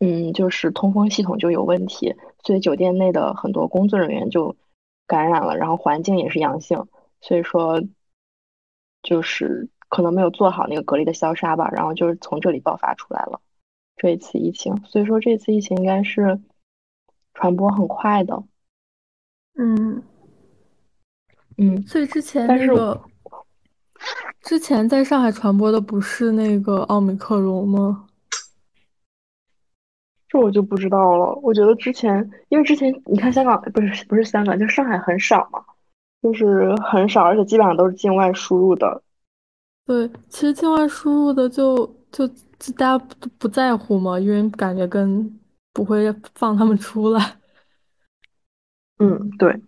[0.00, 4.56] 嗯就是通风系统就有问题，所以酒店内的很多工作人员就
[5.06, 6.88] 感染了，然后环境也是阳性，
[7.20, 7.80] 所以说
[9.00, 13.40] 就是可能没有做好那个隔离的消杀吧，然后就是从这里爆发出来了。
[13.98, 16.40] 这一次疫情，所以说这次疫情应该是
[17.34, 18.42] 传播很快的。
[19.56, 20.02] 嗯
[21.56, 23.00] 嗯，所以之前那个
[24.42, 28.06] 之前在上海传播的不是那个奥密克戎吗？
[30.28, 31.34] 这我就不知道了。
[31.42, 35.64] 我觉得之前，因为之前你看香港不是不是香港，就上海很少嘛，
[36.22, 39.02] 就是很少，而且基本上都是境外输入的。
[39.84, 42.30] 对，其实境外输入的就就。
[42.58, 44.18] 这大家不不在乎吗？
[44.18, 45.40] 因为感觉跟
[45.72, 47.36] 不会放他们出来。
[48.98, 49.62] 嗯，对，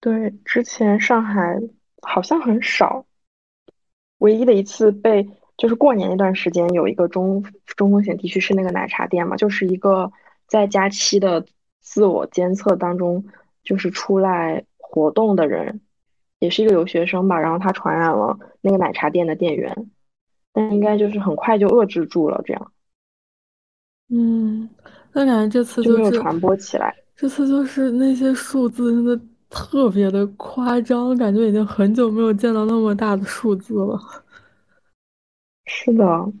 [0.00, 1.60] 对，之前上海
[2.02, 3.04] 好像很少，
[4.18, 10.12] 唯一的一次被就是过年那段时间有一个中中风险地区是那个奶茶店嘛，就是一个
[10.46, 11.44] 在假期的
[11.80, 13.24] 自我监测当中
[13.64, 15.80] 就是出来活动的人，
[16.38, 19.90] 也是一个留学生吧，然后他传染了那个奶茶店的店员。
[20.52, 22.72] 但应该就是很快就遏制住了，这样。
[24.08, 24.68] 嗯，
[25.12, 26.94] 那感觉这次就没有传播起来。
[27.14, 33.98] 这次就是那些数字真的特别的夸张，感觉已经很久没有见到那么大的数字了。
[35.66, 36.32] 是的，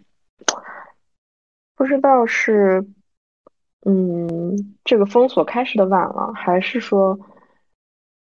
[1.76, 2.84] 不知道是，
[3.86, 7.16] 嗯，这个封锁开始的晚了，还是说，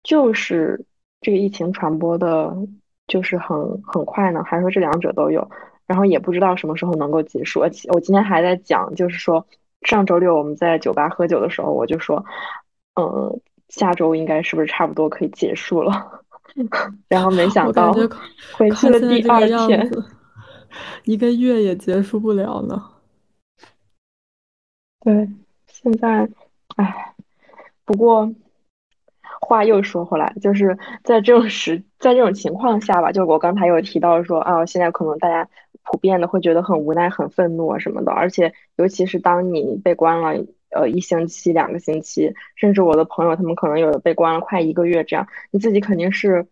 [0.04, 0.84] 就是
[1.20, 2.56] 这个疫情传播的。
[3.06, 5.48] 就是很很快呢，还是说这两者都有？
[5.86, 7.60] 然后也不知道什么时候能够结束。
[7.60, 7.68] 我
[8.00, 9.46] 今天还在讲，就是说
[9.82, 12.24] 上周六我们在酒吧喝酒的时候，我就说，
[12.98, 16.22] 嗯，下周应该是不是差不多可以结束了？
[17.08, 17.92] 然后没想到
[18.56, 19.90] 回去的第二天，
[21.04, 22.82] 一个月也结束不了呢。
[25.00, 25.28] 对，
[25.66, 26.26] 现在，
[26.76, 27.14] 唉，
[27.84, 28.32] 不过
[29.44, 35.48] 话又说回来，就是在这种时，在这种情况下吧，就我刚才有提到说啊，现在可能大家
[35.85, 46.46] 普遍的会觉得很无奈、很愤怒啊什么的，而且尤其是当你被关了呃一星期、两个星期，甚至我的朋友他们可能有的被关了快一个月这样，你自己肯定是。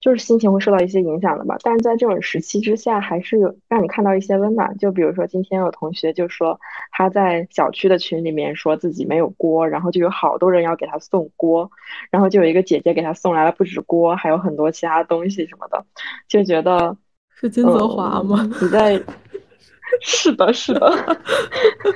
[0.00, 4.76] 就是心情会受到一些影响的吧，但是在这种时期之下，还是有让你看到一些温暖。
[4.78, 6.58] 就比如说今天有同学就说
[6.90, 11.70] 他在小区的群里面说自己没有锅，然后就有好多人要给他送锅，
[12.10, 15.84] 然后就有一个姐姐给他送来了不止锅，还有很多其他东西什么的，
[16.26, 16.96] 就觉得
[17.30, 18.48] 是金泽华吗？
[18.62, 19.00] 你在？
[20.00, 21.18] 是的，是的，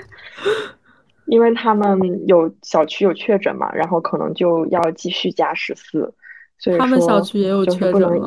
[1.27, 6.13] 因为他们有小区有确诊嘛，然后可能就要继续加十四。
[6.79, 8.27] 他们小区也有确诊吗？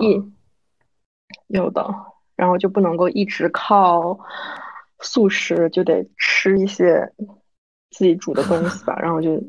[1.48, 1.88] 有的，
[2.36, 4.20] 然后就不能够一直靠
[5.00, 7.12] 素食，就得吃一些
[7.90, 8.98] 自己煮的东西吧。
[9.02, 9.42] 然后就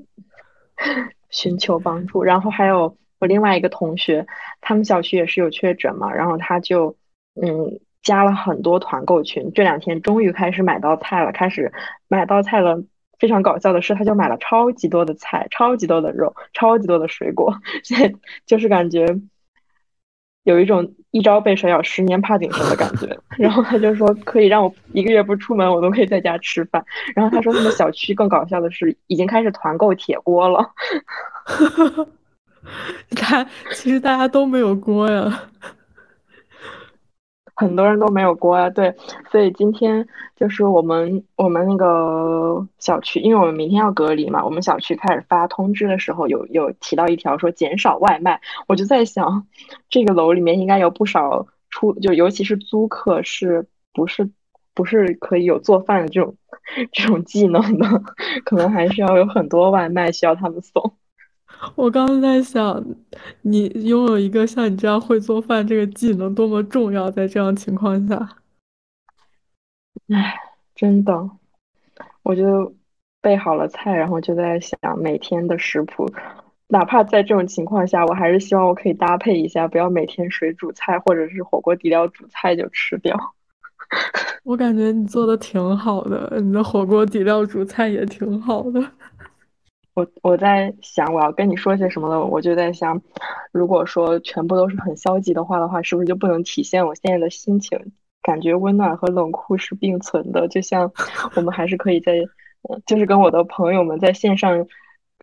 [1.31, 2.23] 寻求帮助。
[2.23, 4.27] 然后还有我另外一个同学，
[4.61, 6.97] 他们小区也是有确诊嘛，然后他就
[7.41, 9.53] 嗯加了很多团购群。
[9.53, 11.73] 这两天终于开始买到菜了，开始
[12.09, 12.83] 买到菜了。
[13.18, 17.54] 非常搞笑的是，他就买了超级多的菜，超级多的肉，超级多的水果。
[17.83, 19.07] 现在就是感觉
[20.44, 23.18] 有一种一朝被蛇咬，十年怕井绳的感觉。
[23.37, 26.85] 然后他就说，可以让我一个月不出门，我都可以在家吃饭。
[27.14, 30.70] 然后他说，他们小区更搞笑的是，已经开始团购铁锅了。
[33.11, 35.48] 你看，其实大家都没有锅呀。
[37.59, 38.94] 很多人都没有锅啊，对，
[39.33, 49.49] 所以今天就是我们我们那个小区，因为我们明天要隔离嘛，我们小区开始发通知的时候，有有提到一条说减少外卖，我就在想，
[49.90, 54.31] 这个楼里面应该有不少出，就尤其是租客，是不是
[54.73, 56.37] 不是可以有做饭的这种
[56.92, 57.88] 这种技能的，
[58.44, 60.94] 可能还是要有很多外卖需要他们送。
[61.75, 62.85] 我刚刚在想，
[63.42, 68.37] 你拥有一个像你这样会做饭这个技能多么重要，在这样情况下，
[70.09, 70.35] 唉，
[70.75, 71.31] 真的，
[72.23, 72.75] 我就
[73.21, 76.11] 备好了菜，然后就在想每天的食谱，
[76.68, 83.16] 哪怕在这种情况下，我还是希望我可以搭配一下，不要每天水煮菜或者是火锅底料煮菜就吃掉。
[84.44, 88.81] 我感觉你做的挺好的，你的火锅底料煮菜也挺好的。
[89.99, 93.03] 我我在想我要跟你说些什么了，我就在想，
[93.51, 97.77] 如果说全部都是很消极的话的话，是不是就不能体现我现在的心情？
[98.23, 100.93] 感觉温暖和冷酷是并存的，就像
[101.35, 102.13] 我们还是可以在，
[102.87, 104.69] 就是跟我的朋友们在线上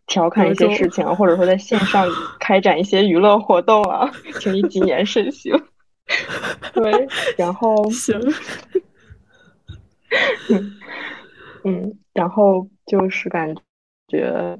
[0.08, 2.06] 调侃一些事情，或者说在线上
[2.42, 4.12] 开展一些娱乐活动啊，
[4.42, 5.54] 请你谨言慎行。
[6.74, 7.08] 对，
[7.38, 8.20] 然后行，
[11.64, 13.56] 嗯，然后就是感。
[14.08, 14.60] 觉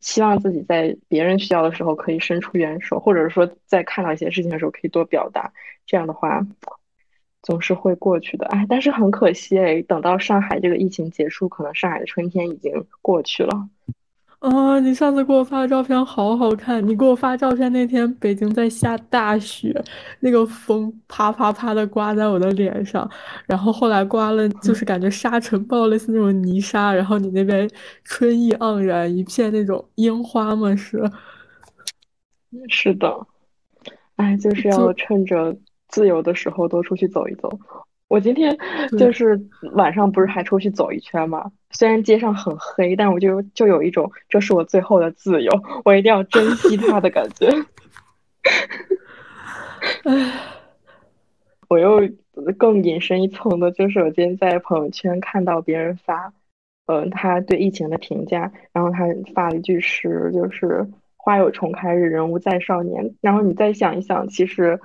[0.00, 5.52] 希望自己在别人需要的时候可以伸出援手，或者说在看到一些事情的时候可以多表达。
[5.86, 6.46] 这样的话，
[7.42, 8.46] 总是会过去的。
[8.46, 13.68] 哎，但是很可惜哎，等到上海这个疫情结束，可能上海的春天已经过去了。
[14.42, 14.80] 啊！
[14.80, 16.84] 你上次给我发的照片好好看。
[16.86, 19.72] 你给我发照片那天，北京在下大雪，
[20.18, 23.08] 那个风啪啪啪的刮在我的脸上。
[23.46, 26.92] 然后后来刮了，就是感觉沙尘暴类似那种泥沙。
[26.92, 27.70] 然后你那边
[28.02, 31.00] 春意盎然，一片那种樱花嘛是。
[32.68, 33.26] 是的，
[34.16, 37.48] 哎，就是要趁着自由的时候多出去走一走。
[38.12, 38.54] 我今天
[38.98, 39.40] 就是
[39.72, 41.50] 晚上不是还出去走一圈吗？
[41.70, 45.50] 虽然街上很黑，但我就就有一种这是我最后的自由，
[45.82, 47.48] 我一定要珍惜它的感觉。
[50.04, 50.30] 唉，
[51.70, 52.06] 我又
[52.58, 56.34] 更隐身一层的，就是我今天在朋友圈看到别人发，
[56.84, 63.14] 嗯，他对疫情的评价，然后他发了一句诗，就是“花有重开日，人无再少年”。
[63.22, 64.78] 然后你再想一想，其实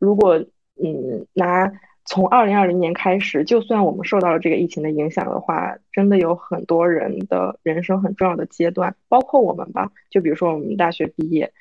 [0.00, 0.44] 如果
[0.82, 1.70] 嗯拿。
[2.04, 9.90] 从二零二零年开始，就算我们受到了这个疫情的影响的话，真的有很多人的人生很重要的阶段，包括我们吧。
[10.10, 11.52] 就比如说我们大学毕业，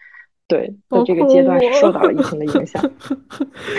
[0.48, 2.84] 对的这个阶段是受到了疫情的影响，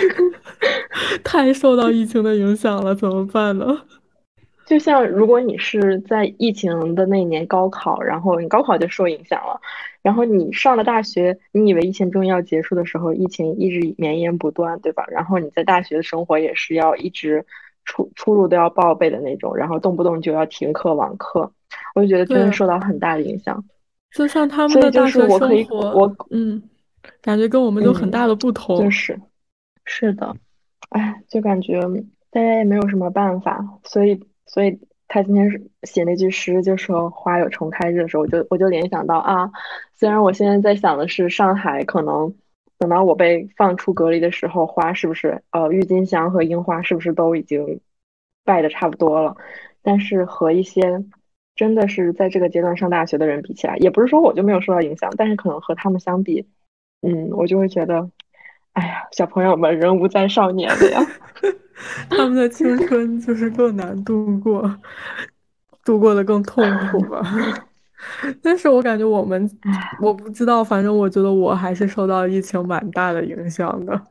[1.23, 3.81] 太受到疫情的影响了，怎么办呢？
[4.65, 9.59] 就像如果你是在疫情的那年高考，然后你高考就受影响了，
[10.03, 15.03] 然后你上了大学，你以为疫情终于要结束的时候，疫情一直绵延不断，对吧？
[15.09, 17.43] 然后你在大学的生活也是要一直
[17.85, 21.51] 出出入都要报备的那种，然后动不动就要停课网课，
[21.95, 23.63] 我就觉得真的受到很大的影响。
[24.11, 26.61] 就像他们的大学生活，我嗯，
[27.21, 28.77] 感觉跟我们有很大的不同。
[28.77, 29.19] 就是，
[29.85, 30.35] 是的，
[30.89, 31.79] 哎，就感觉。
[32.29, 39.51] 大家也没有什么办法，所以，所以他今天是写那句诗，就说花有重开日的时候，我就我就联想到啊，
[39.93, 42.33] 虽然我现在在想的是上海，可能
[42.79, 47.79] 等到我被放出隔离的时候，花是不是呃郁金香和樱花是不是都已经
[48.43, 49.37] 败的差不多了，
[49.81, 51.03] 但是和一些
[51.55, 56.47] 真的是在这个阶段上大学的人比起来，也不是说我就没有受到影响，但是可能和他们相比，
[57.01, 58.09] 嗯，我就会觉得，
[58.73, 60.99] 哎呀，小朋友们人无再少年了呀。
[62.09, 64.79] 他们的青春就是更难度过，
[65.83, 67.21] 度过的更痛苦吧。
[68.41, 69.49] 但是我感觉我们，
[70.01, 74.01] 我不知道，反正我觉得我还是受到疫情蛮大的影响的。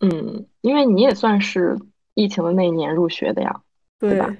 [0.00, 1.78] 嗯，因为你也算是
[2.14, 3.60] 疫情的那一年入学的呀，
[3.98, 4.34] 对吧？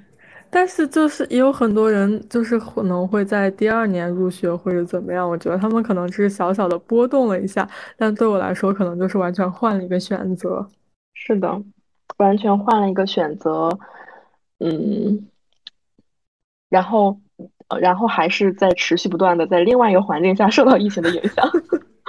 [0.53, 10.69] 但是就是也有很多人就是可能会在第二年入学或者怎么样，我觉得他们可能只是小小的波动了一下，但对我来说可能就是完全换了一个选择。
[11.15, 11.63] 是的。
[12.19, 13.71] 完全换了一个选择，
[14.61, 15.27] 嗯，
[16.69, 17.19] 然后，
[17.81, 21.51] 然后还是在持续不断的在另外一个环境下受到疫情的影响。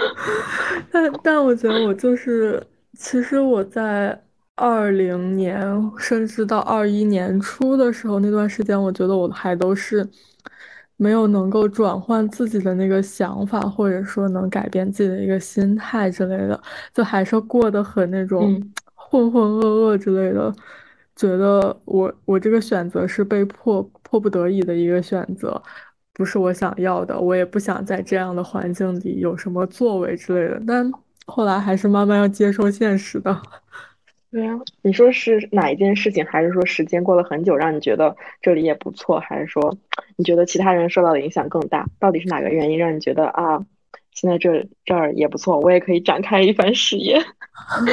[0.92, 2.62] 但但我觉得我就是，
[2.98, 4.22] 其实我在
[4.56, 10.08] 二零年甚至到二一年初的时候那段时间，我觉得我还都是
[10.98, 16.62] 没有能够转换自己的那个想法，或者说能改变自己的一个心态之类的，
[16.94, 18.62] 就还是过得很那种。
[18.96, 20.52] 浑浑噩噩之类的，
[21.16, 25.62] 觉得我我这个选择是被迫迫不得已的一个选择，
[26.14, 30.60] 不是我想要的，我也不想在这样的环境里有什么作为之类的。
[30.66, 30.92] 但
[31.28, 33.40] 后来还是慢慢要接受现实的。
[34.34, 39.78] 对呀，你说是哪一件事情，还是说时间过了很久，让你觉得这里也不错，还是说
[40.16, 41.86] 你觉得其他人受到的影响更大？
[42.00, 43.64] 到底是哪个原因让你觉得啊，
[44.12, 47.24] 现在这这儿也不错，我也可以展开一番事业？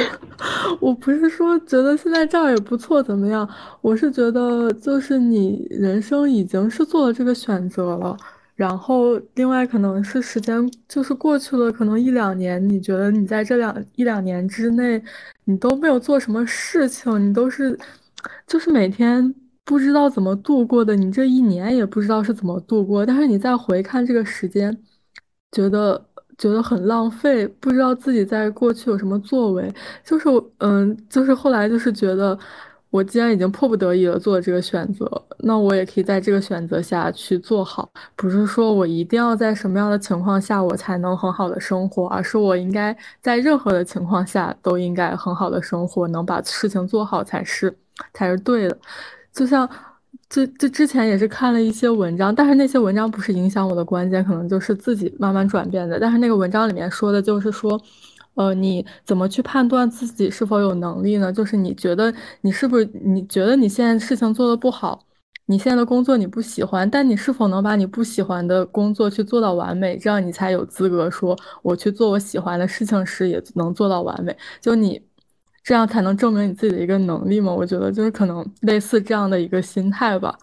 [0.81, 3.47] 我不是说觉得现在这儿也不错怎么样，
[3.81, 8.17] 我是觉得就是你人生已经是做了这个选择了，
[8.61, 15.01] 然后另外可能是时间就是过去了，可能一两年，你觉得你在这两一两年之内，
[15.45, 17.77] 你都没有做什么事情，你都是
[18.45, 19.33] 就是每天
[19.65, 24.77] 不知道怎么度过的，你这一年也不知道是怎么度过，但是你再回看这个时间，
[25.51, 26.05] 觉得。
[26.37, 29.71] 觉得很浪费，不知道自己在过去有什么作为，
[30.03, 32.35] 就是嗯，就是后来就是觉得，
[32.91, 47.75] 我既然已经迫不得已了做这个选择，那我也可以在这个选择下去做好，不是说我一定要在什么样的情况下我才能很好的生活，而是我应该在任何的情况下都应该很好的生活，能把事情做好才是
[48.13, 48.77] 才是对的，
[49.33, 49.67] 就像。
[50.27, 55.99] 这这之前也是看了一些文章，但是那些文章不是影响我的关键，可能就是自己慢慢转变的。
[55.99, 57.77] 但是那个文章里面说的就是说，
[58.35, 61.31] 呃，你怎么去判断自己是否有能力呢？
[61.31, 65.05] 就是你觉得你是不是你觉得你现在事情做的不好，
[65.45, 74.35] 你现在的工作你不喜欢，但你是否能把你不喜欢的工作去做到完美，这样你才有资格说我去做我喜欢的事情时也能做到完美。
[74.61, 75.01] 就你。
[75.63, 77.53] 这样才能证明你自己的一个能力吗？
[77.53, 80.35] 我觉得就是可能类似这样的一个心态吧。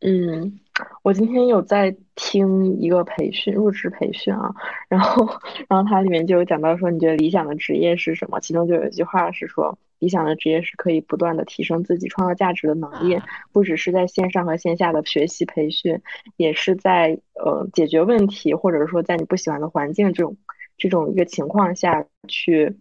[0.00, 0.58] 嗯，
[1.02, 4.54] 我今天有在听一个培训，入职培训啊，
[4.88, 5.26] 然后，
[5.68, 8.40] 然后它里面就有讲到说，你觉得理想的职业是什么？
[8.40, 13.20] 其中就有一句话是说，理想的职业是可以不断的提升自己创造价值的能力，
[13.52, 16.00] 不只是在线上和线下的学习培训，
[16.36, 20.36] 也是在呃解决问题，或者说在你不喜欢的环境这种
[20.76, 22.76] 这种一个情况下去，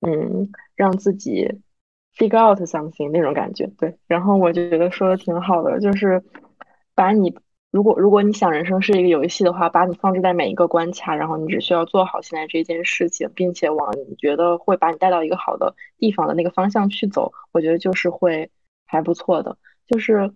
[0.00, 0.50] 嗯。
[0.76, 1.48] 让自己
[2.16, 3.96] figure out something 那种感觉，对。
[4.08, 6.20] 然后我就觉得说的挺好的，就是
[6.96, 7.32] 把你
[7.74, 18.48] 如果如果你想人生是一个游戏的话，把你放置在每一个关卡，然后你只需要做好现在这件事情，并且往你觉得会把你带到一个好的地方的那个方向去走，我觉得就是会
[18.86, 19.58] 还不错的。
[19.88, 20.30] 就是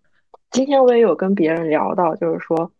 [0.50, 2.72] 今天我也有跟别人聊到，就是说。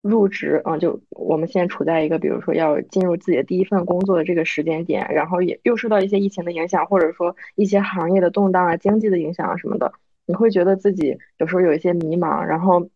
[0.00, 9.92] 入职啊，就我们现在处在一个，比如说要进入自己的第一份工作的这个时间点，然后也又受到一些疫情的影响，或者说一些行业的动荡啊、经济的影响啊什么的，
[10.26, 12.42] 你会觉得自己有时候有一些迷茫。
[12.42, 12.88] 然后，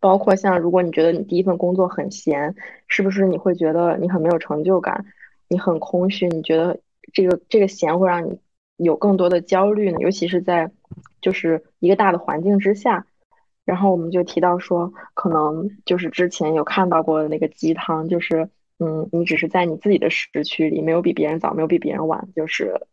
[0.00, 2.54] 包括像如果你觉得你第一份工作很闲，
[2.88, 5.04] 是不是你会觉得你很没有成就感，
[5.48, 6.28] 你很空虚？
[6.28, 6.80] 你觉得
[7.12, 8.38] 这个这个闲会让你
[8.76, 9.98] 有更多的焦虑呢？
[10.00, 10.70] 尤其是在
[11.20, 13.06] 就是一个大的环境之下。
[13.64, 22.88] 然后我们就提到说，可能就是之前有看到过的那个鸡汤，就是嗯，你只是在你自己的时区里，没有比别人早，没有比别人晚，就是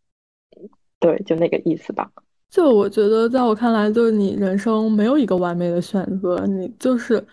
[0.99, 2.11] 对，就那个意思吧。
[2.49, 7.25] 就我觉得，在我看来，就是你人生没有一个完美的选择，你就是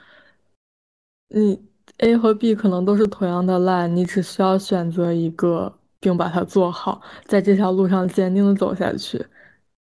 [1.28, 1.60] 你
[1.98, 9.24] A 和 B 可能都是同样的烂，你只需要选择一个，并把它做好，在这条路上坚定的走下去。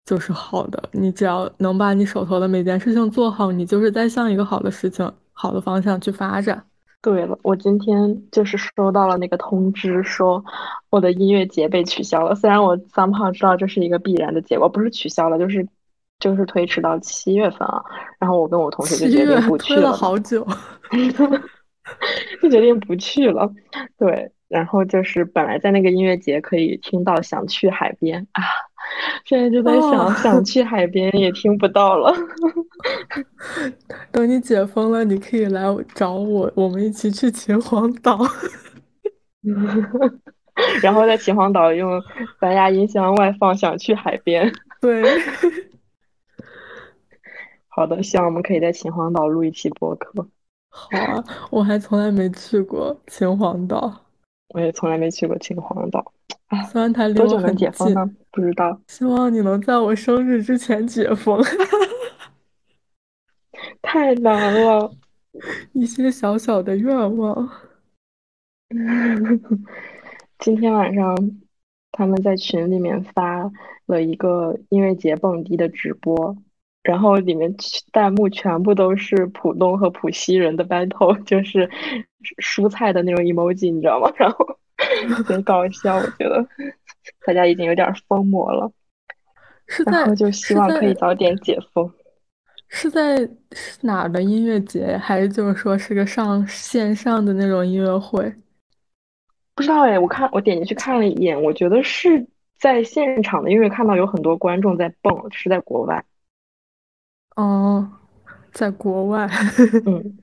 [0.05, 0.83] 就是好的。
[0.93, 6.65] 你只要能把你手头的每件事情做好，你就是在向一个好的事情、好的方向去发展。
[7.01, 10.45] 对了，我今天就是收到了那个通知，说
[10.91, 12.35] 我的音乐节被取消了。
[12.35, 15.67] 虽然我三炮知道这是一个必然的结果，不是取消了，就是
[16.19, 17.83] 就是推迟到七月份啊。
[18.19, 20.45] 然后我跟我同学就决定不去了，好久，
[22.43, 23.49] 就决定不去了。
[23.97, 28.43] 对，然后就是本来在那个音乐节可以听到想去海边啊，
[29.25, 32.13] 现在就在想想去海边也听不到了。
[34.11, 35.63] 等你解封了，你可以来
[35.95, 38.19] 找我，我们一起去秦皇岛。
[40.83, 42.03] 然后在秦皇岛用
[42.41, 44.53] 蓝牙音箱外放，想去海边。
[44.81, 45.03] 对，
[47.69, 50.29] 好的，希望我们可以在秦皇岛录一期播客。
[50.71, 54.08] 好啊，我还从来没去过秦皇岛，
[54.49, 56.13] 我也从来没去过秦皇岛。
[56.71, 57.71] 虽然它离我很近，
[58.31, 58.81] 不知道。
[58.87, 61.43] 希望你能在我生日之前解封。
[63.83, 64.91] 太难了，
[65.73, 67.49] 一些小小的愿望。
[70.39, 71.17] 今天晚上
[71.93, 73.51] 他们在群里面发
[73.87, 76.37] 了一个音乐节蹦迪的直播，
[76.89, 77.55] 然后里面
[77.93, 81.69] 弹幕全部都是浦东和浦西人的 battle， 就是
[82.43, 84.11] 蔬菜的那种 emoji，你知道吗？
[84.17, 84.59] 然后
[85.23, 86.43] 很搞笑，我觉得
[87.27, 88.73] 大家已经有点疯魔了。
[89.85, 91.93] 然后就希望可以早点解封。
[92.69, 93.29] 是在
[93.83, 98.33] 哪的音乐节，还是就是说是个上线上的那种音乐会？
[99.55, 102.27] 不知道哎，我看我点进去看了一眼，我觉得是
[102.59, 106.03] 在现场的，因为看到有很多观众在蹦，是在国外。
[107.39, 107.89] 哦，
[108.51, 109.29] 在国外。
[109.87, 110.19] 嗯，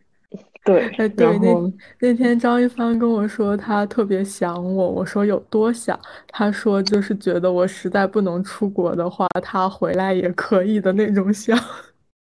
[0.66, 0.89] 对。
[0.97, 5.97] 哎，对，那那天张一帆跟我说他特别想我，我说有多想？
[6.28, 11.57] 他说就是觉得我实在不能出国的话，他回来也可以的那种想。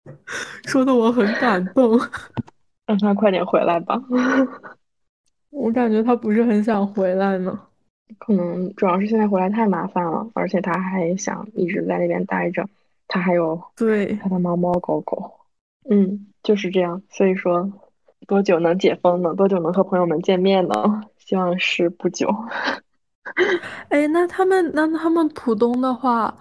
[0.65, 1.99] 说的我很感动，
[2.87, 4.01] 让他快点回来吧。
[5.51, 7.59] 我感觉他不是很想回来呢，
[8.17, 12.65] 可能主要是现在回来太麻烦了，而且他还想一直在那边待着。
[13.07, 15.31] 他还有对他的猫猫狗狗，
[15.89, 17.01] 嗯，就是这样。
[17.09, 17.71] 所以说，
[18.27, 19.33] 多久能解封呢？
[19.35, 21.03] 多久能和朋友们见面呢？
[21.17, 22.27] 希望是不久。
[23.89, 26.35] 哎，那他们那他们浦东的话，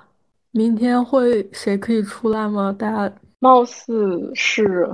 [0.50, 2.74] 明天会谁可以出来吗？
[2.78, 3.14] 大家。
[3.38, 4.88] 貌似是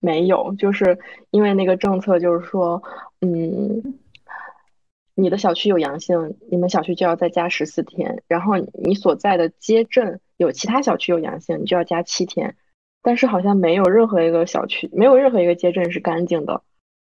[0.00, 0.98] 没有，就是
[1.30, 2.82] 因为那个政策，就是说，
[3.20, 3.98] 嗯，
[5.14, 12.56] 你的小区有阳性，你们小区就要再加十四天，然后你所在的街镇有其他小区有阳性，你就要加七天。
[13.02, 16.62] 但是好像没有任何一个小区，没有任何一个街镇是干净的。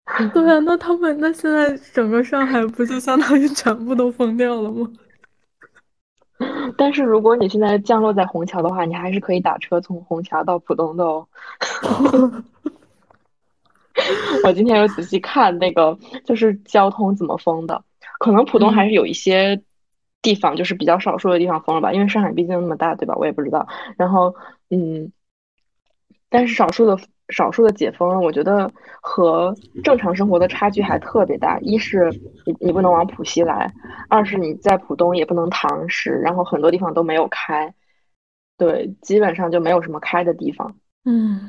[0.32, 4.90] 对啊，那他们那现在整个上海不就相当于全部都封掉了吗？
[6.78, 11.26] 但是如果你现在降落在虹桥的话，你还是可以打车从虹桥到浦东的哦。
[14.44, 17.84] 我今天有仔细看那个，就是交通怎么封的。
[18.18, 19.60] 可能浦东还是有一些
[20.22, 23.14] 地方，就是比较少数的地方封了吧，因为上海毕竟那么大，对吧？
[23.16, 23.66] 我也不知道。
[23.96, 24.34] 然后，
[24.70, 25.12] 嗯，
[26.28, 26.98] 但是少数的。
[27.32, 28.68] 少数的解封，我觉得
[29.00, 29.54] 和
[29.84, 31.60] 正常生活的差距还特别大。
[31.60, 32.10] 一是
[32.44, 33.72] 你你不能往浦西来，
[34.08, 37.72] 二是你在浦东也不能堂食，然后很多地方都没有开，
[38.58, 40.74] 对，基本上就没有什么开的地方。
[41.04, 41.48] 嗯，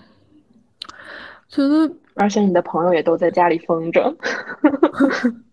[1.50, 4.16] 觉得，而且你的朋友也都在家里封着。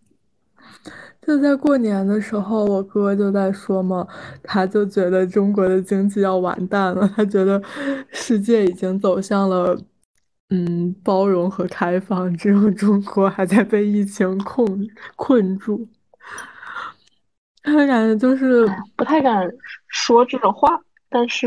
[1.28, 4.08] 就在过年的时候，我哥就在说嘛，
[4.42, 7.62] 他就觉得中国的经济要完蛋了，他觉得
[8.10, 9.78] 世界已经走向了。
[10.48, 15.86] 嗯，包容和开放，只有中国还在被疫情困困住。
[17.62, 18.66] 他感觉就是
[18.96, 19.46] 不太敢
[19.88, 21.46] 说这种话，但是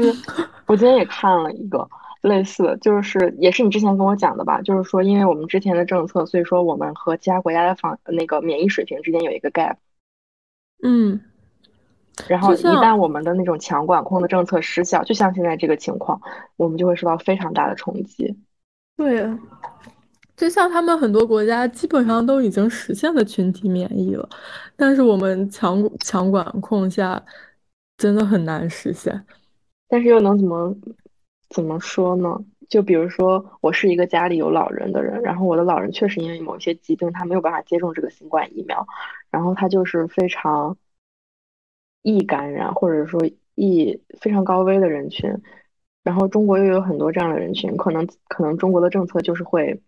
[0.68, 1.80] 我今天也看了一个
[2.22, 9.76] 类似的，就是也是你之前跟我讲的吧，就是说因为我们之前的政策，所以说我们和其他国家的防那个免疫水平之间有一个 gap。
[10.84, 11.20] 嗯，
[12.28, 16.22] 然后一旦我们的那种强管控的政策失效，就像现在这个情况，
[16.58, 18.38] 我们就会受到非常大的冲击。
[18.98, 19.28] 对，
[20.36, 24.28] 就像他们很多国家基本上都已经实现了群体免疫了，
[24.76, 27.24] 但是我们强强管控下，
[27.98, 29.26] 真的很难实现。
[29.88, 30.76] 但是又能怎么
[31.52, 32.44] 怎么说呢？
[32.70, 38.88] 就比如说，我是一个家里有老人的人，然后我的老人确实因为某些疾病，他没有办法接种这个新冠疫苗，
[39.30, 40.78] 然后他就是非常
[42.02, 43.20] 易感染，或者说
[43.56, 45.30] 易非常高危的人群。
[46.04, 49.82] 然后中国又有很多这样的人群，可能可能中国的政策就是会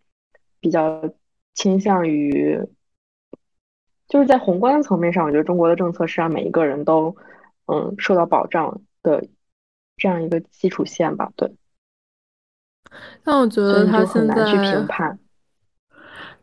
[0.60, 1.10] 比较
[1.54, 2.60] 倾向于，
[4.10, 7.16] 就是在宏观层面上，我觉得中国的政策是让每一个人都
[7.68, 9.26] 嗯受到保障的
[9.98, 11.32] 这样一个基础线吧。
[11.36, 11.56] 对，
[13.24, 14.86] 但我觉得他现在很难去评在。
[14.88, 15.20] 判。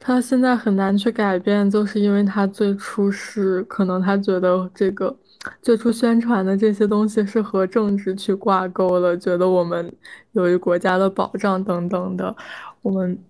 [0.03, 5.15] 他现在很难去改变，就是因为他最初是可能他觉得这个
[5.61, 9.93] 最初宣传的这些东西是和政治去挂钩了，觉得我们
[10.33, 12.35] 由于国家的保障等等的，
[12.81, 13.23] 我们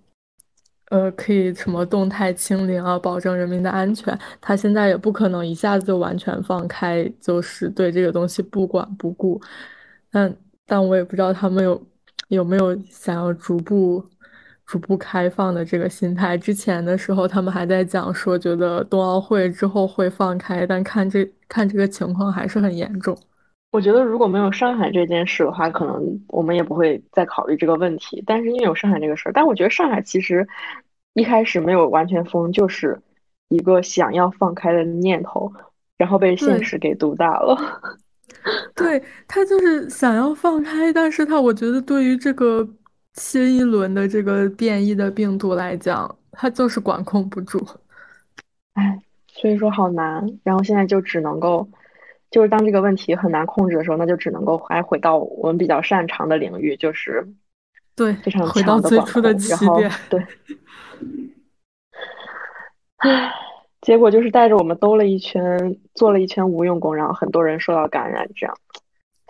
[0.90, 4.16] 呃可以什么动态清零啊，保证人民的安全。
[4.40, 9.40] 他现在也不可能一下子就完全放开，就是对这个东西不管不顾。
[10.10, 10.36] 但
[10.66, 11.82] 但我也不知道他们有
[12.28, 14.04] 有没有想要逐步。
[14.66, 23.18] 逐步开放的这个心态，之前的时候他们还在讲说，觉得冬奥会之后会放开，但看这看这个情况还是很严重。
[23.72, 28.22] 我觉得如果没有上海这件事的话，可能我们也不会再考虑这个问题。
[28.24, 30.46] 但是因为有上海这个事儿，但我觉得上海其实
[31.14, 33.00] 一开始没有完全封，就是
[33.48, 35.52] 一个想要放开的念头，
[35.98, 37.58] 然后被现实给毒打了。
[38.74, 42.68] 对他就是想要放开，但是他我觉得对于这个。
[43.14, 47.58] 新一轮的这个变异的病毒来讲，他就是管控不住，
[48.74, 50.24] 哎，所以说好难。
[50.44, 51.68] 然后现在就只能够，
[52.30, 57.26] 就是当这个问题很难控制的时候，那就只能够还回到我们比较擅长的领域，就是
[57.96, 59.90] 对非常回到最初的起点。
[60.08, 60.24] 对，
[62.98, 63.32] 唉，
[63.80, 68.56] 结果就是带着我们兜了一圈，做了一圈无用功，然后很多人受到感染，这样。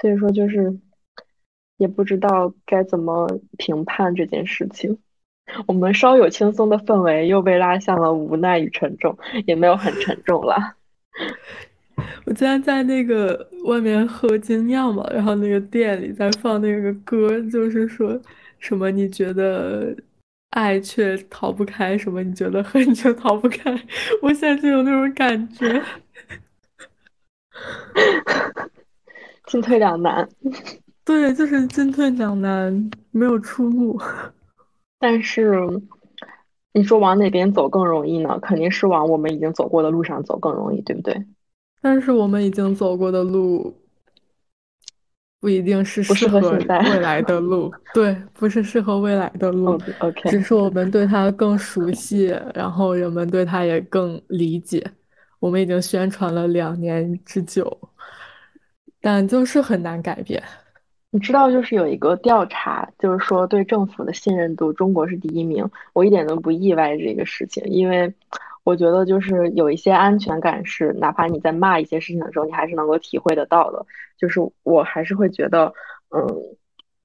[0.01, 0.79] 所以说就是。
[1.81, 3.27] 也不知道该怎么
[3.57, 4.99] 评判这件事情，
[5.67, 10.75] 我们稍有轻松的氛围又被拉向了无奈与沉重，也没有很沉重了。
[12.27, 18.21] 我今天在那个外面喝精酿嘛，然后那个店里在放那个歌，就是说
[18.59, 19.97] 什么你觉得
[20.51, 23.73] 爱却逃不开，什么你觉得恨却逃不开，
[24.23, 25.83] 我现在就有那种感觉，
[29.47, 30.29] 进退两难。
[31.05, 34.01] 对，就是进退两难，没有出路。
[34.99, 35.59] 但是，
[36.73, 38.39] 你说往哪边走更容易呢？
[38.41, 41.25] 肯定是往我们已经走过的路上走更容易，对不对？
[41.81, 43.75] 但是我们已经走过的路，
[45.41, 47.73] 不一定是适合未来的路。
[47.95, 49.81] 对，不是适合未来的路。
[50.01, 54.85] OK，只是我们对它更熟悉，然后人们对它也更理解。
[55.39, 57.77] 我们已经宣传了两年之久，
[59.01, 60.43] 但就是很难改变。
[61.11, 65.67] 你知道，就是有一个调查，就是说对政府的信任度，中国是第一名。
[65.95, 68.13] 我一点都不意外这个事情，因为
[68.63, 73.85] 我觉得就是有一些安全感是，哪怕你在骂一些事情的时候，你还是能够体会得到的。
[74.21, 75.73] 就是我还是会觉得，
[76.11, 76.57] 嗯，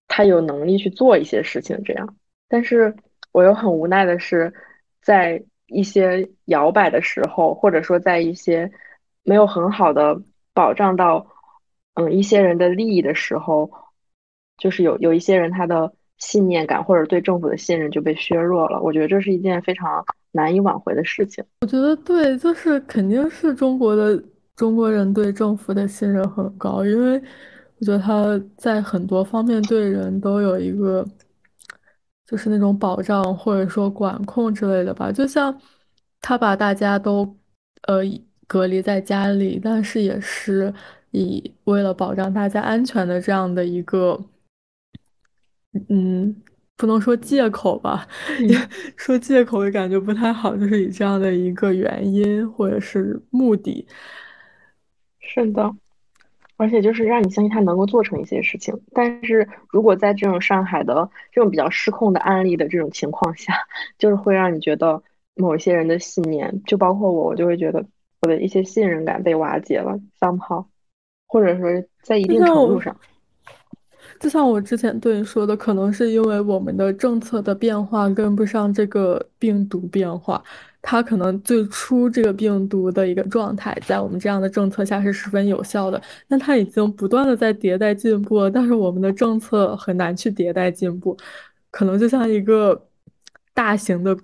[0.08, 2.16] 他有能力去做一些事情这样。
[2.50, 2.96] 但是
[3.32, 4.54] 我又很无奈的是，
[5.02, 8.72] 在一些摇摆的时候，或者说在一些
[9.24, 10.22] 没有很好的
[10.54, 11.28] 保障到，
[11.94, 13.72] 嗯，一些人的利益的时候。
[14.58, 20.02] 就是有有一些人他的信念感或者对政府的信任就被削弱了，我觉得这是一件非常
[20.32, 21.44] 难以挽回的事情。
[21.60, 24.18] 我觉得对，就是肯定是中国的
[24.56, 27.22] 中国人对政府的信任很高，因为
[27.78, 31.06] 我觉得他在很多方面对人都有一个
[32.26, 35.12] 就是那种保障或者说管控之类的吧。
[35.12, 35.60] 就像
[36.22, 37.38] 他把大家都
[37.88, 38.00] 呃
[38.48, 40.74] 隔离在家里，但是也是
[41.12, 44.20] 以为了保障大家安全的这样的一个。
[45.90, 46.34] 嗯，
[46.78, 48.08] 不能说借口吧，
[48.96, 53.86] 说借口也感觉不太好，就是以这样的一个原因或者是目的。
[55.28, 55.76] 是的，
[56.58, 58.80] 而且就是让你相信他能够做成一些事情。
[58.94, 63.54] 但是如果在这种上海的这种比较失控的案例的这种情况下，
[63.98, 65.04] 就是会让你觉得
[65.36, 67.86] 某一些人的信念，就包括我，我就会觉得
[68.22, 70.66] 我的一些信任感被瓦解了，somehow，
[71.28, 71.68] 或者说
[72.02, 72.96] 在一定程度上。
[74.20, 80.42] 就像我之前对你说的，可能是因为我们的政策的变化跟不上这个病毒变化。
[80.88, 86.00] 它可能最初这个病毒的一个状态，在我们这样的政策下是十分有效的。
[86.28, 91.18] 那它已经不断的在迭代进步了，但是我们的政策很难去迭代进步。
[91.72, 92.80] 可能就像一个
[93.54, 94.16] 大型的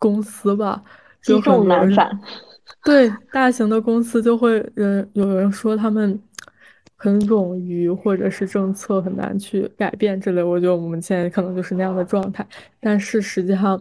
[0.00, 0.82] 公司吧，
[1.20, 2.18] 积重难返。
[2.82, 6.18] 对，大型的公司就会人有人说他们。
[6.96, 12.46] 很冗余，或者是政策很难去改变之类，我觉得我们现在可能就是那样的状态。
[12.80, 13.78] 但是实际上，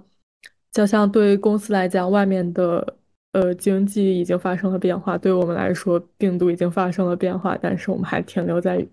[0.73, 2.95] 就像对于公司来讲，外面的
[3.31, 8.85] 呃经济已经发生了变化，对我们来说，病毒已经发生了变化，但是我们还停留在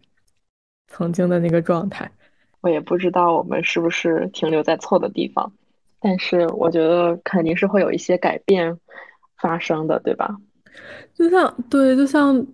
[0.87, 2.09] 曾经的那个状态。
[2.61, 5.53] 我也不知道我们是不是停留在错的地方，
[5.99, 8.78] 但是我觉得肯定是会有一些改变
[9.39, 10.37] 发生的，对吧？
[11.14, 12.47] 就像对，就像。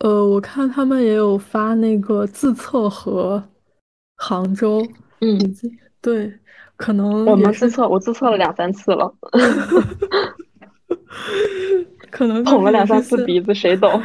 [0.00, 3.42] 呃，我看他们也有发那个自测和
[4.16, 4.86] 杭州，
[5.22, 5.38] 嗯，
[6.02, 6.30] 对，
[6.76, 9.12] 可能我们自测，我自测了两三次了，
[12.10, 14.02] 可能 捅了两三次鼻子，谁懂？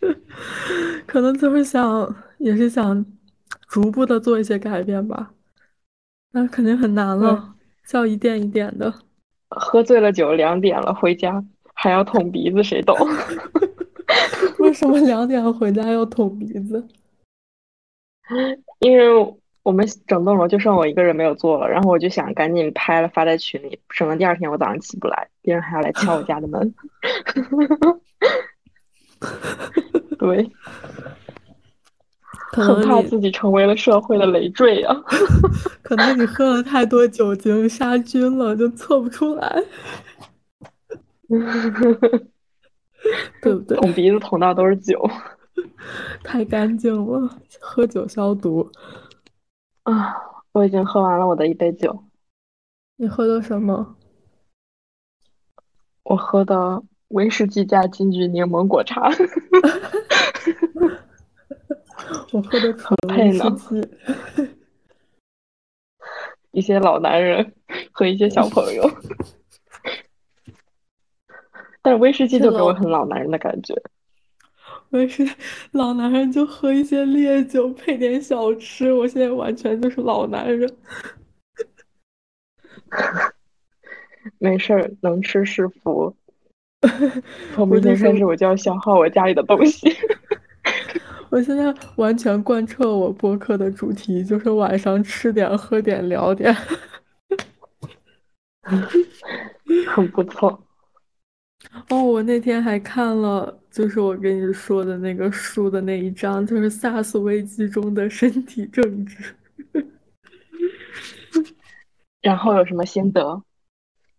[1.06, 3.04] 可能就是想，也是想
[3.68, 5.32] 逐步的做一些改变吧。
[6.32, 8.92] 那肯定很难，了，是要一点一点的。
[9.48, 11.44] 喝醉了酒，两点了，回家
[11.74, 12.96] 还要捅鼻子，谁懂？
[14.58, 16.86] 为什么两点回家要捅鼻子？
[18.80, 26.74] 因为我们整栋楼就剩我一个人没有做了，然后我就想赶紧拍了发在群里，省得第二天我早上起不来，别人还要来敲我家的门。
[30.18, 30.50] 对，
[32.52, 34.94] 可很怕，自己成为了社会的累赘啊！
[35.82, 39.64] 可能你喝了太多酒精杀菌了，就测不出来，
[43.40, 43.78] 对不对？
[43.78, 45.08] 捅鼻子捅到都是酒
[46.22, 48.70] 太干净了，喝酒消毒。
[49.84, 50.20] 啊！
[50.52, 52.04] 我已经喝完了我的一杯酒，
[52.96, 53.96] 你喝的什么？
[56.04, 59.08] 我喝的威士忌加金桔柠檬果茶，
[62.32, 63.56] 我喝的纯威很配呢。
[63.58, 63.88] 士忌。
[66.52, 67.52] 一些老男人
[67.90, 68.88] 和一些小朋友，
[71.82, 73.74] 但是威士忌就给我很老男人的感觉。
[74.94, 75.28] 威士
[75.72, 78.92] 老男人就喝一些烈酒，配点小吃。
[78.92, 80.72] 我现在完全就是老男人。
[84.38, 86.14] 没事儿，能吃是福。
[87.54, 89.88] 从明天开始，我就要消耗我家里的东西。
[91.30, 96.54] 我现在完全贯彻我播客的主题，就是晚上吃点、喝点、聊点。
[99.88, 100.62] 很不错。
[101.88, 109.34] 哦，我那天还看了，就是我跟你说的那个书的那一章，就是 SARS 危机中的身体政治。
[112.22, 113.42] 然后有什么心得？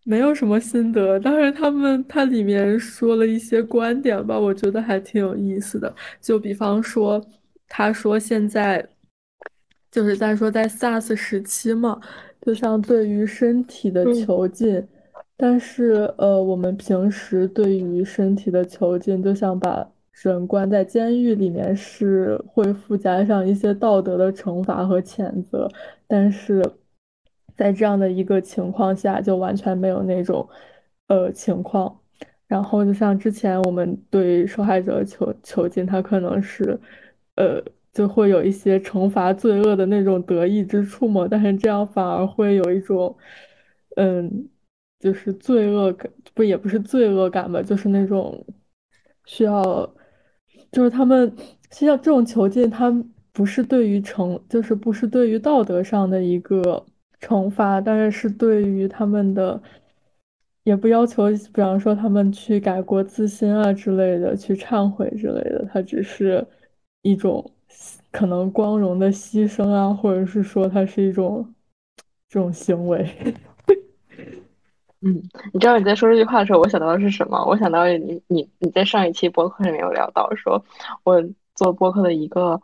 [0.04, 5.96] 没有什么心得，但是他们它里面说了一些观点吧，我觉得还挺有意思的。
[6.20, 7.26] 就比方说，
[7.70, 8.86] 他说现在
[9.90, 11.98] 就是在说在 SARS 时期嘛，
[12.42, 14.86] 就像对于身体的嗯囚禁，
[15.38, 25.70] 但是呃，我们平时对于身体的囚禁，就像把人关在监狱里面，是会附加上一些道德的惩罚和谴责。
[26.08, 26.64] 但是
[27.58, 30.48] 在这样的一个情况下，就完全没有那种
[31.08, 32.00] 呃情况。
[32.48, 36.80] 然后就像之前我们对受害者囚囚禁，他可能是
[37.36, 37.62] 呃
[37.92, 43.18] 就会有一些惩罚罪恶的那种得意之处嘛，但是这样反而会有一种
[43.98, 44.48] 嗯
[45.06, 48.44] 就是罪恶感，不也不是罪恶感吧，就是那种
[49.26, 49.88] 需要。
[50.72, 51.32] 就是他们
[51.70, 52.92] 像这种囚禁，他
[53.32, 56.84] 不是对于惩，就是不是对于道德上的一个
[57.22, 59.62] 惩罚，但是是对于他们的，
[60.64, 66.44] 也不要求，比方说他们去改过自新啊之类的，去忏悔之类的，它只是
[67.04, 67.52] 一种
[68.12, 71.54] 可能光荣的牺牲啊，或者是说它是一种
[72.28, 73.08] 这种行为。
[75.06, 75.22] 嗯，
[75.54, 77.46] 你知道你在说这句话的时候，我想到的是什么？
[77.46, 80.66] 我想到你你你在上一期播客里面有聊到，说
[81.04, 82.60] 我做播客的一个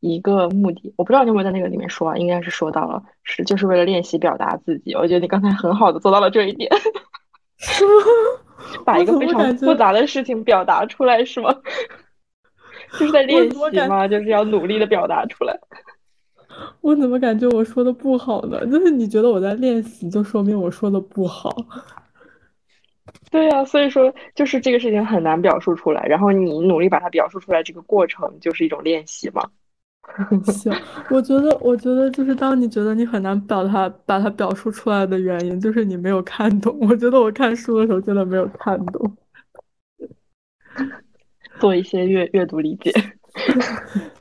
[0.00, 4.94] 一个目的，我不知道你有没有在那个里面说啊，应该是说到了，是就是为了练习表达自己。
[4.94, 6.70] 我觉得你刚才很好的做到了这一点，
[8.86, 9.54] 把一个非常？
[9.58, 11.54] 复杂的事情表达出来，是吗？
[12.98, 13.50] 就是在练？
[13.50, 15.58] 习嘛，就是要努力的表达出来。
[16.80, 18.66] 我怎么感觉我说的不好呢？
[18.66, 21.50] 就是你觉得我在练习，就说明我说的不好。
[23.30, 29.42] 对呀，所以说就是这个事情很难表述出来，然后你努力把它表述出来，这个过程就是一种练习嘛。
[30.44, 30.72] 行，
[31.10, 36.76] 我觉得，我觉得就是当你觉得你很难表达把它表述出来的原因，就是你没有看懂。
[36.80, 39.16] 我觉得我看书的时候真的没有看懂。
[41.60, 42.92] 做一些阅阅读理解。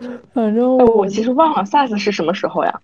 [0.32, 2.80] 反正哎，我我其实忘了 SARS 是什么时候呀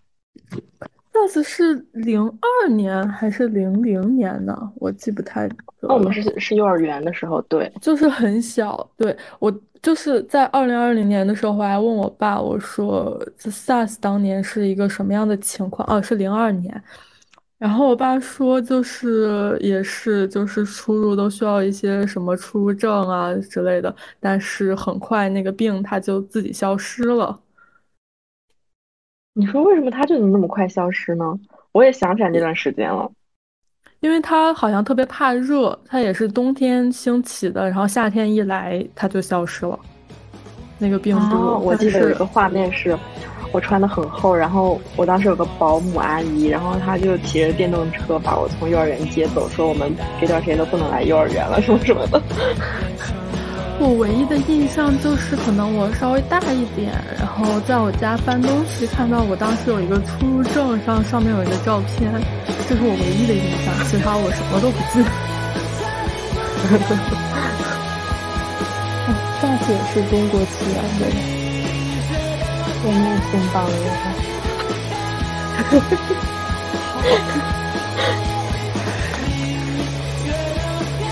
[1.12, 4.56] ？？SARS 是零二年还是零零年呢？
[4.76, 5.48] 我记不太
[5.80, 6.12] 那我们。
[6.12, 15.88] 是是幼儿园的时候，对，就是很小，对，我就是在二零二零年的时候，我还问我爸，我说这 SARS 当年是一个什么样的情况？
[15.88, 16.82] 哦，是零二年。
[17.64, 27.40] 然后我爸说，就是也是就是出入都需要一些什么出入证啊之类的，但是很快那个病它就自己消失了。
[29.32, 31.24] 你说为什么它就能那么快消失呢？
[31.72, 33.10] 我也想起来那段时间了。
[34.00, 39.78] 因为它好像特别怕热，它也是冬天兴起的，然后夏天一来它就消失了。
[40.78, 41.36] 那个病毒。
[41.64, 42.94] 我记得有一个画面是，
[43.54, 52.20] 我穿的很厚，然后我当时有个保姆阿姨，然后她就骑着电动车把我从幼儿园接走，说我们这段时间都不能来幼儿园了，什么什么的。
[53.78, 62.10] 我唯一的印象就是，可能我稍微大一点，然后在我家搬东西，看到我当时有一个出入证上上面有一个照片，
[62.68, 65.08] 这是我唯一的印象，其他我什么都不记得。
[69.40, 71.06] 大姐是中国起源的，
[72.86, 72.96] 我也
[73.30, 73.72] 挺棒的。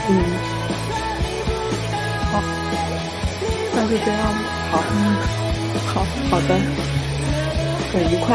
[0.08, 0.10] 嗯。
[2.30, 2.34] 好
[3.74, 4.36] 那就这样吧。
[4.70, 4.74] 好，
[5.94, 5.94] 好，
[6.30, 6.50] 好的，
[7.92, 8.28] 很愉快。